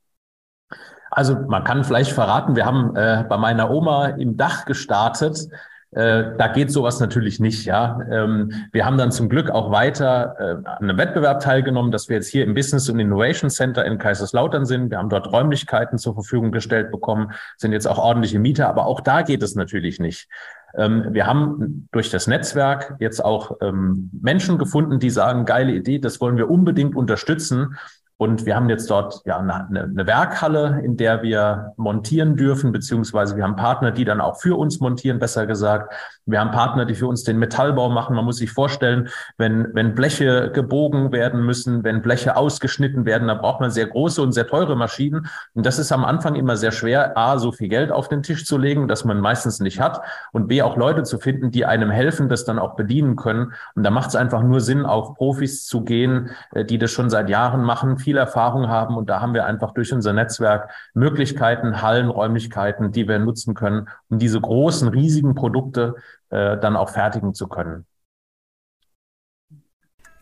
Also 1.11 1.37
man 1.49 1.63
kann 1.65 1.85
vielleicht 1.85 2.11
verraten, 2.11 2.57
wir 2.57 2.67
haben 2.67 2.97
äh, 2.97 3.25
bei 3.29 3.37
meiner 3.37 3.71
Oma 3.71 4.09
im 4.09 4.37
Dach 4.37 4.65
gestartet 4.65 5.49
äh, 5.95 6.37
da 6.37 6.49
geht 6.49 6.73
sowas 6.73 6.99
natürlich 6.99 7.39
nicht. 7.39 7.65
Ja, 7.65 8.01
ähm, 8.11 8.53
wir 8.73 8.85
haben 8.85 8.99
dann 8.99 9.13
zum 9.13 9.29
Glück 9.29 9.51
auch 9.51 9.71
weiter 9.71 10.35
äh, 10.39 10.69
an 10.69 10.89
einem 10.89 10.99
Wettbewerb 10.99 11.41
teilgenommen, 11.41 11.93
dass 11.93 12.09
wir 12.09 12.17
jetzt 12.17 12.29
hier 12.29 12.45
im 12.45 12.55
Business 12.55 12.89
und 12.89 12.99
Innovation 12.99 13.49
Center 13.49 13.85
in 13.85 13.99
Kaiserslautern 13.99 14.65
sind. 14.65 14.91
Wir 14.91 14.99
haben 14.99 15.09
dort 15.09 15.31
Räumlichkeiten 15.33 15.99
zur 15.99 16.15
Verfügung 16.15 16.51
gestellt 16.51 16.91
bekommen, 16.91 17.33
sind 17.57 17.73
jetzt 17.73 17.87
auch 17.87 17.99
ordentliche 17.99 18.39
Mieter, 18.39 18.69
aber 18.69 18.87
auch 18.87 19.01
da 19.01 19.23
geht 19.23 19.43
es 19.43 19.55
natürlich 19.55 20.01
nicht. 20.01 20.29
Ähm, 20.77 21.09
wir 21.13 21.27
haben 21.27 21.89
durch 21.93 22.11
das 22.11 22.27
Netzwerk 22.27 22.97
jetzt 22.99 23.25
auch 23.25 23.59
ähm, 23.61 24.11
Menschen 24.21 24.59
gefunden, 24.59 24.99
die 24.99 25.11
sagen, 25.11 25.45
geile 25.45 25.73
Idee, 25.73 26.01
das 26.01 26.21
wollen 26.21 26.37
wir 26.37 26.51
unbedingt 26.51 26.97
unterstützen. 26.97 27.77
Und 28.17 28.47
wir 28.47 28.55
haben 28.55 28.69
jetzt 28.69 28.89
dort 28.91 29.23
ja 29.25 29.39
eine, 29.39 29.67
eine, 29.69 30.07
Werkhalle, 30.07 30.81
in 30.85 30.97
der 30.97 31.23
wir 31.23 31.73
montieren 31.77 32.37
dürfen, 32.37 32.71
beziehungsweise 32.71 33.37
wir 33.37 33.43
haben 33.43 33.57
Partner, 33.57 33.91
die 33.91 34.05
dann 34.05 34.21
auch 34.21 34.41
für 34.41 34.57
uns 34.57 34.79
montieren, 34.79 35.19
besser 35.19 35.47
gesagt. 35.47 35.93
Wir 36.25 36.39
haben 36.39 36.53
Partner, 36.53 36.85
die 36.85 36.95
für 36.95 37.09
uns 37.09 37.25
den 37.25 37.41
Metallbau 37.41 37.91
machen. 37.91 38.15
Man 38.15 38.25
muss 38.25 38.37
sich 38.37 38.53
vorstellen, 38.53 39.09
wenn, 39.37 39.75
wenn 39.75 39.97
Bleche 39.97 40.53
gebogen 40.53 41.11
werden 41.11 41.45
müssen, 41.45 41.83
wenn 41.83 42.03
Bleche 42.03 42.37
ausgeschnitten 42.37 43.05
werden, 43.05 43.27
dann 43.27 43.39
braucht 43.39 43.61
man 43.61 43.73
sehr 43.73 43.87
große 43.87 44.23
und 44.23 44.31
sehr 44.31 44.47
teure 44.47 44.77
Maschinen. 44.77 45.27
Und 45.55 45.67
das 45.67 45.81
ist 45.81 45.91
am 45.91 46.05
Anfang 46.05 46.37
immer 46.37 46.57
sehr 46.57 46.73
schwer, 46.73 47.19
A, 47.19 47.39
so 47.39 47.51
viel 47.51 47.69
Geld 47.69 47.91
auf 47.91 48.09
den 48.09 48.23
Tisch 48.23 48.47
zu 48.47 48.59
legen, 48.59 48.87
dass 48.87 49.05
man 49.05 49.19
meistens 49.19 49.59
nicht 49.59 49.81
hat 49.81 50.03
und 50.31 50.47
B, 50.47 50.63
auch 50.63 50.77
Leute 50.77 51.03
zu 51.03 51.19
finden, 51.19 51.51
die 51.51 51.67
einem 51.67 51.91
helfen, 51.91 52.29
das 52.29 52.45
dann 52.45 52.61
auch 52.61 52.77
bedienen 52.77 53.17
können. 53.17 53.55
Und 53.75 53.83
da 53.83 53.91
macht 53.91 54.11
es 54.11 54.17
einfach 54.17 54.43
nur 54.43 54.61
Sinn, 54.61 54.87
auf 54.87 55.15
Profis 55.17 55.67
zu 55.67 55.83
gehen, 55.83 56.31
äh, 56.53 56.65
die 56.65 56.79
das 56.79 56.93
schon 56.93 57.11
seit 57.11 57.29
Jahren 57.29 57.65
machen 57.65 57.99
viel 58.15 58.19
Erfahrung 58.19 58.69
haben 58.69 58.97
und 58.97 59.11
da 59.11 59.21
haben 59.21 59.35
wir 59.35 59.45
einfach 59.45 59.73
durch 59.73 59.93
unser 59.93 60.13
Netzwerk 60.13 60.71
Möglichkeiten, 60.95 61.83
Hallen, 61.83 62.09
Räumlichkeiten, 62.09 62.93
die 62.93 63.09
wir 63.09 63.19
nutzen 63.19 63.55
können, 63.55 63.89
um 64.09 64.19
diese 64.19 64.41
großen, 64.41 64.89
riesigen 64.89 65.35
Produkte 65.35 65.97
äh, 66.31 66.57
dann 66.59 66.77
auch 66.77 66.91
fertigen 66.91 67.35
zu 67.35 67.49
können. 67.49 67.87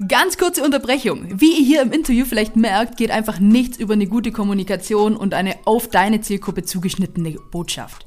Ganz 0.09 0.37
kurze 0.37 0.65
Unterbrechung. 0.65 1.41
Wie 1.41 1.53
ihr 1.59 1.65
hier 1.65 1.83
im 1.83 1.93
Interview 1.93 2.25
vielleicht 2.25 2.57
merkt, 2.57 2.97
geht 2.97 3.11
einfach 3.11 3.39
nichts 3.39 3.79
über 3.79 3.93
eine 3.93 4.07
gute 4.07 4.33
Kommunikation 4.33 5.17
und 5.17 5.35
eine 5.35 5.55
auf 5.65 5.89
deine 5.89 6.21
Zielgruppe 6.23 6.65
zugeschnittene 6.65 7.37
Botschaft. 7.53 8.07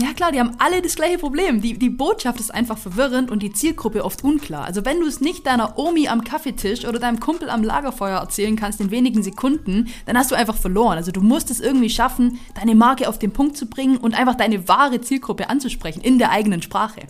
Ja 0.00 0.12
klar, 0.12 0.32
die 0.32 0.40
haben 0.40 0.56
alle 0.58 0.82
das 0.82 0.96
gleiche 0.96 1.18
Problem. 1.18 1.60
Die, 1.60 1.78
die 1.78 1.88
Botschaft 1.88 2.40
ist 2.40 2.52
einfach 2.52 2.76
verwirrend 2.76 3.30
und 3.30 3.44
die 3.44 3.52
Zielgruppe 3.52 4.04
oft 4.04 4.24
unklar. 4.24 4.64
Also 4.64 4.84
wenn 4.84 4.98
du 4.98 5.06
es 5.06 5.20
nicht 5.20 5.46
deiner 5.46 5.78
Omi 5.78 6.08
am 6.08 6.24
Kaffeetisch 6.24 6.84
oder 6.84 6.98
deinem 6.98 7.20
Kumpel 7.20 7.48
am 7.48 7.62
Lagerfeuer 7.62 8.18
erzählen 8.18 8.56
kannst 8.56 8.80
in 8.80 8.90
wenigen 8.90 9.22
Sekunden, 9.22 9.88
dann 10.06 10.18
hast 10.18 10.32
du 10.32 10.34
einfach 10.34 10.56
verloren. 10.56 10.96
Also 10.96 11.12
du 11.12 11.20
musst 11.20 11.48
es 11.52 11.60
irgendwie 11.60 11.90
schaffen, 11.90 12.40
deine 12.56 12.74
Marke 12.74 13.08
auf 13.08 13.20
den 13.20 13.30
Punkt 13.30 13.56
zu 13.56 13.66
bringen 13.66 13.96
und 13.96 14.18
einfach 14.18 14.34
deine 14.34 14.66
wahre 14.66 15.00
Zielgruppe 15.00 15.48
anzusprechen 15.48 16.00
in 16.00 16.18
der 16.18 16.30
eigenen 16.30 16.60
Sprache. 16.60 17.02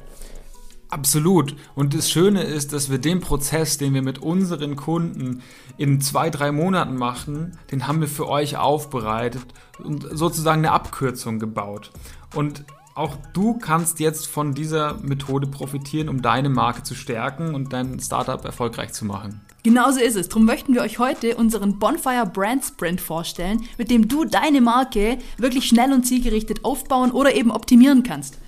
Absolut. 0.94 1.56
Und 1.74 1.92
das 1.92 2.08
Schöne 2.08 2.44
ist, 2.44 2.72
dass 2.72 2.88
wir 2.88 2.98
den 2.98 3.18
Prozess, 3.18 3.78
den 3.78 3.94
wir 3.94 4.02
mit 4.02 4.20
unseren 4.20 4.76
Kunden 4.76 5.42
in 5.76 6.00
zwei, 6.00 6.30
drei 6.30 6.52
Monaten 6.52 6.94
machen, 6.94 7.58
den 7.72 7.88
haben 7.88 8.00
wir 8.00 8.06
für 8.06 8.28
euch 8.28 8.56
aufbereitet 8.56 9.44
und 9.82 10.06
sozusagen 10.12 10.60
eine 10.60 10.70
Abkürzung 10.70 11.40
gebaut. 11.40 11.90
Und 12.36 12.64
auch 12.94 13.16
du 13.32 13.54
kannst 13.54 13.98
jetzt 13.98 14.28
von 14.28 14.54
dieser 14.54 14.94
Methode 15.02 15.48
profitieren, 15.48 16.08
um 16.08 16.22
deine 16.22 16.48
Marke 16.48 16.84
zu 16.84 16.94
stärken 16.94 17.56
und 17.56 17.72
dein 17.72 17.98
Startup 17.98 18.44
erfolgreich 18.44 18.92
zu 18.92 19.04
machen. 19.04 19.40
Genauso 19.64 19.98
ist 19.98 20.14
es. 20.14 20.28
Darum 20.28 20.44
möchten 20.44 20.74
wir 20.74 20.82
euch 20.82 21.00
heute 21.00 21.36
unseren 21.36 21.80
Bonfire 21.80 22.30
Brand 22.32 22.64
Sprint 22.64 23.00
vorstellen, 23.00 23.64
mit 23.78 23.90
dem 23.90 24.06
du 24.06 24.26
deine 24.26 24.60
Marke 24.60 25.18
wirklich 25.38 25.66
schnell 25.66 25.92
und 25.92 26.06
zielgerichtet 26.06 26.64
aufbauen 26.64 27.10
oder 27.10 27.34
eben 27.34 27.50
optimieren 27.50 28.04
kannst. 28.04 28.38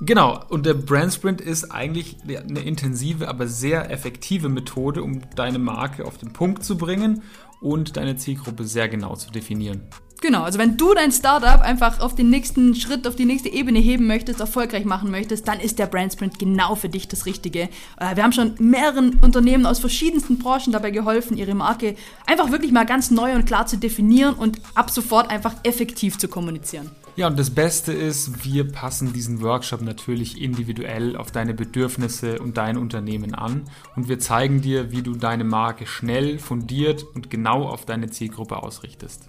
Genau, 0.00 0.40
und 0.48 0.66
der 0.66 0.74
Brand 0.74 1.14
Sprint 1.14 1.40
ist 1.40 1.70
eigentlich 1.70 2.16
eine 2.26 2.60
intensive, 2.60 3.28
aber 3.28 3.46
sehr 3.46 3.90
effektive 3.90 4.48
Methode, 4.48 5.02
um 5.02 5.22
deine 5.36 5.58
Marke 5.58 6.04
auf 6.04 6.18
den 6.18 6.32
Punkt 6.32 6.64
zu 6.64 6.76
bringen 6.76 7.22
und 7.60 7.96
deine 7.96 8.16
Zielgruppe 8.16 8.64
sehr 8.64 8.88
genau 8.88 9.14
zu 9.14 9.30
definieren. 9.30 9.82
Genau, 10.20 10.42
also 10.42 10.58
wenn 10.58 10.76
du 10.76 10.94
dein 10.94 11.12
Startup 11.12 11.60
einfach 11.60 12.00
auf 12.00 12.14
den 12.14 12.30
nächsten 12.30 12.74
Schritt, 12.74 13.06
auf 13.06 13.14
die 13.14 13.26
nächste 13.26 13.50
Ebene 13.50 13.78
heben 13.78 14.06
möchtest, 14.06 14.40
erfolgreich 14.40 14.86
machen 14.86 15.10
möchtest, 15.10 15.46
dann 15.46 15.60
ist 15.60 15.78
der 15.78 15.86
Brand 15.86 16.14
Sprint 16.14 16.38
genau 16.38 16.76
für 16.76 16.88
dich 16.88 17.08
das 17.08 17.26
Richtige. 17.26 17.68
Äh, 17.98 18.16
wir 18.16 18.22
haben 18.22 18.32
schon 18.32 18.54
mehreren 18.58 19.20
Unternehmen 19.20 19.66
aus 19.66 19.80
verschiedensten 19.80 20.38
Branchen 20.38 20.72
dabei 20.72 20.92
geholfen, 20.92 21.36
ihre 21.36 21.54
Marke 21.54 21.94
einfach 22.26 22.50
wirklich 22.50 22.72
mal 22.72 22.86
ganz 22.86 23.10
neu 23.10 23.34
und 23.34 23.44
klar 23.44 23.66
zu 23.66 23.76
definieren 23.76 24.34
und 24.34 24.60
ab 24.74 24.90
sofort 24.90 25.30
einfach 25.30 25.54
effektiv 25.62 26.16
zu 26.16 26.28
kommunizieren. 26.28 26.90
Ja, 27.16 27.28
und 27.28 27.38
das 27.38 27.50
Beste 27.50 27.92
ist, 27.92 28.44
wir 28.44 28.72
passen 28.72 29.12
diesen 29.12 29.40
Workshop 29.40 29.82
natürlich 29.82 30.42
individuell 30.42 31.16
auf 31.16 31.30
deine 31.30 31.54
Bedürfnisse 31.54 32.40
und 32.40 32.56
dein 32.56 32.76
Unternehmen 32.76 33.36
an 33.36 33.62
und 33.94 34.08
wir 34.08 34.18
zeigen 34.18 34.62
dir, 34.62 34.90
wie 34.90 35.02
du 35.02 35.14
deine 35.14 35.44
Marke 35.44 35.86
schnell, 35.86 36.40
fundiert 36.40 37.04
und 37.14 37.30
genau 37.30 37.68
auf 37.68 37.84
deine 37.84 38.10
Zielgruppe 38.10 38.60
ausrichtest. 38.60 39.28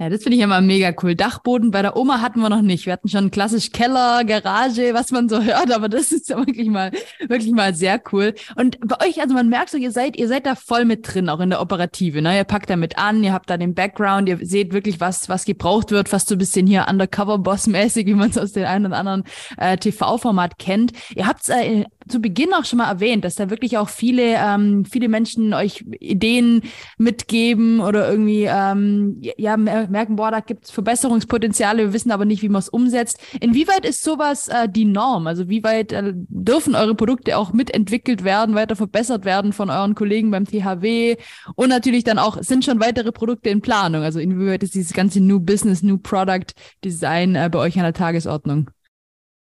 Ja, 0.00 0.08
das 0.08 0.22
finde 0.22 0.38
ich 0.38 0.42
immer 0.42 0.62
mega 0.62 0.94
cool. 1.02 1.14
Dachboden 1.14 1.70
bei 1.70 1.82
der 1.82 1.94
Oma 1.94 2.22
hatten 2.22 2.40
wir 2.40 2.48
noch 2.48 2.62
nicht. 2.62 2.86
Wir 2.86 2.94
hatten 2.94 3.10
schon 3.10 3.30
klassisch 3.30 3.70
Keller, 3.70 4.24
Garage, 4.24 4.94
was 4.94 5.10
man 5.10 5.28
so 5.28 5.42
hört, 5.44 5.70
aber 5.70 5.90
das 5.90 6.10
ist 6.10 6.30
ja 6.30 6.38
wirklich 6.38 6.70
mal, 6.70 6.90
wirklich 7.28 7.52
mal 7.52 7.74
sehr 7.74 8.00
cool. 8.10 8.34
Und 8.56 8.78
bei 8.80 9.06
euch, 9.06 9.20
also 9.20 9.34
man 9.34 9.50
merkt 9.50 9.68
so, 9.68 9.76
ihr 9.76 9.92
seid, 9.92 10.16
ihr 10.16 10.26
seid 10.26 10.46
da 10.46 10.54
voll 10.54 10.86
mit 10.86 11.12
drin, 11.12 11.28
auch 11.28 11.40
in 11.40 11.50
der 11.50 11.60
Operative. 11.60 12.22
Ne? 12.22 12.34
Ihr 12.34 12.44
packt 12.44 12.70
da 12.70 12.76
mit 12.76 12.96
an, 12.96 13.22
ihr 13.22 13.34
habt 13.34 13.50
da 13.50 13.58
den 13.58 13.74
Background, 13.74 14.26
ihr 14.30 14.38
seht 14.40 14.72
wirklich, 14.72 15.00
was, 15.00 15.28
was 15.28 15.44
gebraucht 15.44 15.90
wird, 15.90 16.08
fast 16.08 16.28
so 16.28 16.34
ein 16.34 16.38
bisschen 16.38 16.66
hier 16.66 16.86
Undercover-Boss-mäßig, 16.88 18.06
wie 18.06 18.14
man 18.14 18.30
es 18.30 18.38
aus 18.38 18.52
dem 18.52 18.64
einen 18.64 18.86
oder 18.86 18.96
anderen 18.96 19.24
äh, 19.58 19.76
TV-Format 19.76 20.58
kennt. 20.58 20.92
Ihr 21.14 21.26
habt 21.26 21.46
äh, 21.50 21.84
zu 22.10 22.20
Beginn 22.20 22.52
auch 22.52 22.64
schon 22.64 22.78
mal 22.78 22.90
erwähnt, 22.90 23.24
dass 23.24 23.34
da 23.34 23.50
wirklich 23.50 23.78
auch 23.78 23.88
viele, 23.88 24.36
ähm, 24.36 24.84
viele 24.84 25.08
Menschen 25.08 25.54
euch 25.54 25.84
Ideen 25.98 26.62
mitgeben 26.98 27.80
oder 27.80 28.10
irgendwie 28.10 28.44
ähm, 28.44 29.20
ja, 29.20 29.56
merken, 29.56 30.16
boah, 30.16 30.30
da 30.30 30.40
gibt 30.40 30.64
es 30.64 30.70
Verbesserungspotenziale, 30.70 31.84
wir 31.84 31.92
wissen 31.92 32.10
aber 32.10 32.24
nicht, 32.24 32.42
wie 32.42 32.48
man 32.48 32.60
es 32.60 32.68
umsetzt. 32.68 33.18
Inwieweit 33.40 33.86
ist 33.86 34.02
sowas 34.02 34.48
äh, 34.48 34.68
die 34.68 34.84
Norm? 34.84 35.26
Also 35.26 35.48
wie 35.48 35.62
weit 35.62 35.92
äh, 35.92 36.12
dürfen 36.14 36.74
eure 36.74 36.94
Produkte 36.94 37.36
auch 37.36 37.52
mitentwickelt 37.52 38.24
werden, 38.24 38.54
weiter 38.54 38.76
verbessert 38.76 39.24
werden 39.24 39.52
von 39.52 39.70
euren 39.70 39.94
Kollegen 39.94 40.30
beim 40.30 40.44
THW 40.44 41.16
und 41.54 41.68
natürlich 41.68 42.04
dann 42.04 42.18
auch, 42.18 42.38
sind 42.42 42.64
schon 42.64 42.80
weitere 42.80 43.12
Produkte 43.12 43.50
in 43.50 43.60
Planung? 43.60 44.02
Also 44.02 44.18
inwieweit 44.18 44.62
ist 44.62 44.74
dieses 44.74 44.92
ganze 44.92 45.20
New 45.20 45.40
Business, 45.40 45.82
New 45.82 45.98
Product 45.98 46.52
Design 46.84 47.34
äh, 47.34 47.48
bei 47.50 47.58
euch 47.58 47.76
an 47.76 47.84
der 47.84 47.94
Tagesordnung? 47.94 48.70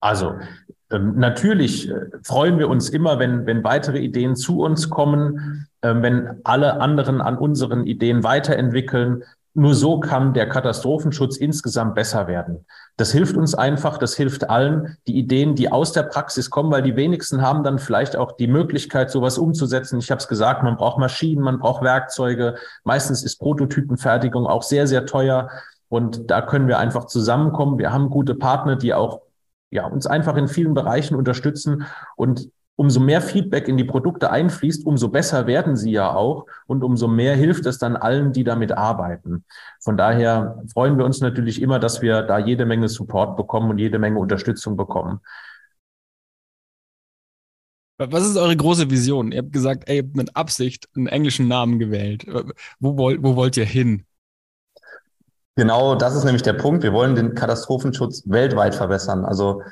Also 0.03 0.35
ähm, 0.93 1.19
natürlich 1.19 1.89
äh, 1.91 1.95
freuen 2.23 2.59
wir 2.59 2.69
uns 2.69 2.91
immer, 2.91 3.19
wenn, 3.19 3.47
wenn 3.47 3.65
weitere 3.65 3.99
Ideen 3.99 4.37
zu 4.37 4.61
uns 4.61 4.91
kommen, 4.91 5.67
äh, 5.81 5.95
wenn 5.97 6.41
alle 6.45 6.81
anderen 6.81 7.21
an 7.21 7.39
unseren 7.39 7.87
Ideen 7.87 8.23
weiterentwickeln. 8.23 9.25
Nur 9.55 9.75
so 9.75 10.01
kann 10.01 10.33
der 10.33 10.49
Katastrophenschutz 10.49 11.37
insgesamt 11.37 11.95
besser 11.95 12.27
werden. 12.27 12.65
Das 12.97 13.13
hilft 13.13 13.37
uns 13.37 13.55
einfach, 13.55 13.99
das 13.99 14.15
hilft 14.15 14.49
allen, 14.49 14.97
die 15.07 15.19
Ideen, 15.19 15.55
die 15.55 15.71
aus 15.71 15.93
der 15.93 16.05
Praxis 16.05 16.49
kommen, 16.49 16.71
weil 16.71 16.83
die 16.83 16.97
wenigsten 16.97 17.43
haben 17.43 17.63
dann 17.63 17.79
vielleicht 17.79 18.17
auch 18.17 18.33
die 18.33 18.47
Möglichkeit, 18.47 19.11
sowas 19.11 19.37
umzusetzen. 19.37 19.99
Ich 19.99 20.11
habe 20.11 20.21
es 20.21 20.29
gesagt, 20.29 20.63
man 20.63 20.77
braucht 20.77 20.99
Maschinen, 20.99 21.43
man 21.43 21.59
braucht 21.59 21.83
Werkzeuge. 21.83 22.55
Meistens 22.85 23.23
ist 23.25 23.37
Prototypenfertigung 23.41 24.47
auch 24.47 24.63
sehr, 24.63 24.87
sehr 24.87 25.05
teuer. 25.05 25.51
Und 25.91 26.31
da 26.31 26.41
können 26.41 26.69
wir 26.69 26.79
einfach 26.79 27.05
zusammenkommen. 27.05 27.77
Wir 27.77 27.93
haben 27.93 28.09
gute 28.09 28.35
Partner, 28.35 28.77
die 28.77 28.95
auch 28.95 29.21
ja, 29.73 29.87
uns 29.87 30.07
einfach 30.07 30.37
in 30.37 30.49
vielen 30.49 30.75
Bereichen 30.75 31.17
unterstützen 31.17 31.87
und 32.15 32.49
umso 32.77 33.01
mehr 33.01 33.21
Feedback 33.21 33.69
in 33.69 33.77
die 33.77 33.85
Produkte 33.85 34.31
einfließt, 34.31 34.87
umso 34.87 35.09
besser 35.09 35.47
werden 35.47 35.77
sie 35.77 35.93
ja 35.93 36.15
auch 36.15 36.47
und 36.67 36.85
umso 36.85 37.09
mehr 37.09 37.37
hilft 37.37 37.67
es 37.67 37.79
dann 37.79 37.97
allen, 37.97 38.33
die 38.33 38.45
damit 38.45 38.73
arbeiten. 38.73 39.45
Von 39.81 39.97
daher 39.97 40.63
freuen 40.73 40.99
wir 40.99 41.05
uns 41.05 41.21
natürlich 41.21 41.61
immer, 41.61 41.79
dass 41.79 42.03
wir 42.03 42.23
da 42.23 42.39
jede 42.39 42.67
Menge 42.67 42.89
Support 42.89 43.37
bekommen 43.37 43.71
und 43.71 43.79
jede 43.79 43.99
Menge 43.99 44.19
Unterstützung 44.19 44.77
bekommen. 44.77 45.21
Was 47.99 48.27
ist 48.27 48.37
eure 48.37 48.57
große 48.57 48.91
Vision? 48.91 49.33
Ihr 49.33 49.39
habt 49.39 49.53
gesagt, 49.53 49.89
ey, 49.89 49.97
ihr 49.97 50.03
habt 50.03 50.17
mit 50.17 50.35
Absicht 50.37 50.89
einen 50.97 51.07
englischen 51.07 51.47
Namen 51.47 51.79
gewählt. 51.79 52.27
Wo 52.81 52.97
wollt, 52.99 53.23
wo 53.23 53.37
wollt 53.37 53.57
ihr 53.57 53.65
hin? 53.65 54.05
Genau, 55.55 55.95
das 55.95 56.15
ist 56.15 56.25
nämlich 56.25 56.43
der 56.43 56.55
Punkt. 56.55 56.83
Wir 56.83 56.93
wollen 56.93 57.15
den 57.15 57.35
Katastrophenschutz 57.35 58.23
weltweit 58.27 58.75
verbessern. 58.75 59.25
Also 59.25 59.63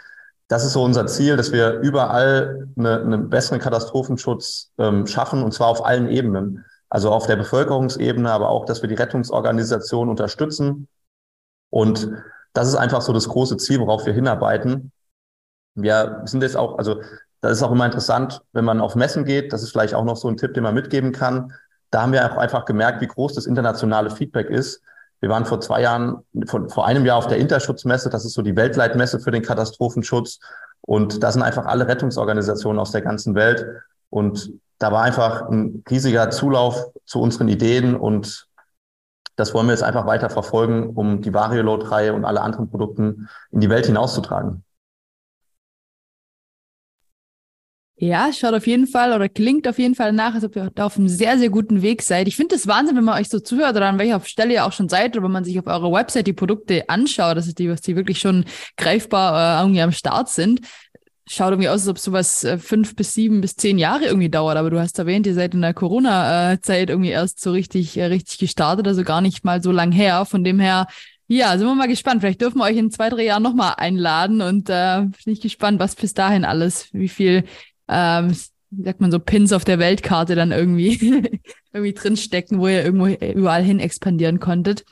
das 0.49 0.65
ist 0.65 0.73
so 0.73 0.83
unser 0.83 1.07
Ziel, 1.07 1.37
dass 1.37 1.53
wir 1.53 1.79
überall 1.81 2.69
eine, 2.77 3.01
einen 3.01 3.31
besseren 3.31 3.61
Katastrophenschutz 3.61 4.73
ähm, 4.79 5.07
schaffen 5.07 5.43
und 5.43 5.53
zwar 5.53 5.69
auf 5.69 5.85
allen 5.85 6.09
Ebenen. 6.09 6.65
Also 6.91 7.13
auf 7.13 7.27
der 7.27 7.37
Bevölkerungsebene, 7.37 8.31
aber 8.31 8.49
auch, 8.51 8.65
dass 8.65 8.83
wir 8.83 8.89
die 8.89 8.97
Rettungsorganisation 8.97 10.09
unterstützen. 10.09 10.89
Und 11.71 12.11
das 12.53 12.67
ist 12.67 12.75
einfach 12.75 13.01
so 13.01 13.13
das 13.13 13.29
große 13.29 13.57
Ziel, 13.59 13.79
worauf 13.79 14.07
wir 14.07 14.13
hinarbeiten. 14.13 14.91
Wir 15.77 16.23
sind 16.25 16.43
jetzt 16.43 16.57
auch, 16.57 16.79
also 16.79 17.01
das 17.41 17.53
ist 17.53 17.63
auch 17.63 17.71
immer 17.71 17.87
interessant, 17.87 18.43
wenn 18.53 18.65
man 18.65 18.81
auf 18.81 18.97
Messen 18.97 19.25
geht. 19.25 19.53
Das 19.53 19.63
ist 19.63 19.71
vielleicht 19.71 19.95
auch 19.95 20.05
noch 20.05 20.17
so 20.17 20.29
ein 20.29 20.37
Tipp, 20.37 20.53
den 20.53 20.65
man 20.65 20.75
mitgeben 20.75 21.13
kann. 21.13 21.55
Da 21.91 22.03
haben 22.03 22.13
wir 22.13 22.31
auch 22.31 22.37
einfach 22.37 22.65
gemerkt, 22.65 23.01
wie 23.01 23.07
groß 23.07 23.35
das 23.35 23.47
internationale 23.47 24.11
Feedback 24.11 24.51
ist. 24.51 24.83
Wir 25.21 25.29
waren 25.29 25.45
vor 25.45 25.61
zwei 25.61 25.83
Jahren, 25.83 26.25
vor, 26.47 26.69
vor 26.71 26.87
einem 26.87 27.05
Jahr 27.05 27.19
auf 27.19 27.27
der 27.27 27.39
Interschutzmesse. 27.39 28.11
Das 28.11 28.25
ist 28.25 28.33
so 28.33 28.43
die 28.43 28.57
Weltleitmesse 28.57 29.21
für 29.21 29.31
den 29.31 29.43
Katastrophenschutz. 29.43 30.41
Und 30.81 31.23
da 31.23 31.31
sind 31.31 31.43
einfach 31.43 31.67
alle 31.67 31.87
Rettungsorganisationen 31.87 32.81
aus 32.81 32.91
der 32.91 33.03
ganzen 33.03 33.35
Welt. 33.35 33.67
Und 34.09 34.53
da 34.79 34.91
war 34.93 35.03
einfach 35.03 35.49
ein 35.49 35.85
riesiger 35.91 36.31
Zulauf 36.31 36.87
zu 37.05 37.21
unseren 37.21 37.49
Ideen. 37.49 37.95
Und 37.95 38.49
das 39.37 39.53
wollen 39.53 39.67
wir 39.67 39.73
jetzt 39.73 39.83
einfach 39.83 40.07
weiter 40.07 40.31
verfolgen, 40.31 40.91
um 40.91 41.21
die 41.21 41.35
Varioload-Reihe 41.35 42.15
und 42.15 42.25
alle 42.25 42.41
anderen 42.41 42.71
Produkten 42.71 43.29
in 43.51 43.61
die 43.61 43.69
Welt 43.69 43.87
hinauszutragen. 43.87 44.65
Ja, 48.03 48.33
schaut 48.33 48.55
auf 48.55 48.67
jeden 48.67 48.87
Fall 48.87 49.13
oder 49.13 49.29
klingt 49.29 49.69
auf 49.69 49.79
jeden 49.79 49.95
Fall 49.95 50.15
nach, 50.15 50.35
als 50.35 50.43
ob 50.43 50.57
ihr 50.57 50.71
da 50.75 50.87
auf 50.87 50.97
einem 50.97 51.07
sehr, 51.07 51.39
sehr 51.39 51.51
guten 51.51 51.83
Weg 51.83 52.01
seid. 52.01 52.29
Ich 52.29 52.37
finde 52.37 52.55
es 52.55 52.67
Wahnsinn, 52.67 52.97
wenn 52.97 53.05
man 53.05 53.21
euch 53.21 53.29
so 53.29 53.41
zuhört 53.41 53.77
oder 53.77 53.89
an 53.89 53.99
welcher 53.99 54.19
Stelle 54.21 54.55
ihr 54.55 54.65
auch 54.65 54.73
schon 54.73 54.89
seid 54.89 55.15
oder 55.15 55.25
wenn 55.25 55.33
man 55.33 55.45
sich 55.45 55.59
auf 55.59 55.67
eurer 55.67 55.93
Website 55.93 56.27
die 56.27 56.33
Produkte 56.33 56.89
anschaut, 56.89 57.37
dass 57.37 57.55
die, 57.55 57.69
was 57.69 57.83
die 57.83 57.97
wirklich 57.97 58.19
schon 58.19 58.47
greifbar 58.79 59.59
äh, 59.59 59.63
irgendwie 59.63 59.83
am 59.83 59.93
Start 59.93 60.31
sind. 60.31 60.63
Schaut 61.29 61.51
irgendwie 61.51 61.69
aus, 61.69 61.83
als 61.83 61.89
ob 61.89 61.99
sowas 61.99 62.43
äh, 62.43 62.57
fünf 62.57 62.97
bis 62.97 63.13
sieben 63.13 63.43
bis 63.43 63.57
zehn 63.57 63.77
Jahre 63.77 64.07
irgendwie 64.07 64.31
dauert. 64.31 64.57
Aber 64.57 64.71
du 64.71 64.81
hast 64.81 64.99
erwähnt, 64.99 65.27
ihr 65.27 65.35
seid 65.35 65.53
in 65.53 65.61
der 65.61 65.75
Corona-Zeit 65.75 66.89
irgendwie 66.89 67.11
erst 67.11 67.39
so 67.43 67.53
richtig, 67.53 67.99
äh, 67.99 68.07
richtig 68.07 68.39
gestartet, 68.39 68.89
also 68.89 69.05
gar 69.05 69.21
nicht 69.21 69.45
mal 69.45 69.63
so 69.63 69.73
lang 69.73 69.93
her. 69.93 70.25
Von 70.25 70.43
dem 70.43 70.59
her 70.59 70.87
ja, 71.33 71.57
sind 71.57 71.67
wir 71.69 71.75
mal 71.77 71.87
gespannt. 71.87 72.23
Vielleicht 72.23 72.41
dürfen 72.41 72.59
wir 72.59 72.65
euch 72.65 72.77
in 72.77 72.91
zwei, 72.91 73.09
drei 73.09 73.25
Jahren 73.25 73.45
nochmal 73.45 73.75
einladen 73.77 74.41
und 74.41 74.69
äh, 74.69 75.03
bin 75.03 75.35
ich 75.35 75.41
gespannt, 75.41 75.79
was 75.79 75.95
bis 75.95 76.13
dahin 76.13 76.45
alles, 76.45 76.89
wie 76.93 77.09
viel 77.09 77.45
ähm, 77.91 78.35
sagt 78.85 79.01
man 79.01 79.11
so, 79.11 79.19
Pins 79.19 79.53
auf 79.53 79.65
der 79.65 79.79
Weltkarte 79.79 80.35
dann 80.35 80.53
irgendwie, 80.53 81.41
irgendwie 81.73 81.93
drinstecken, 81.93 82.61
wo 82.61 82.69
ihr 82.69 82.85
irgendwo 82.85 83.07
überall 83.07 83.63
hin 83.63 83.81
expandieren 83.81 84.41
konntet. 84.41 84.85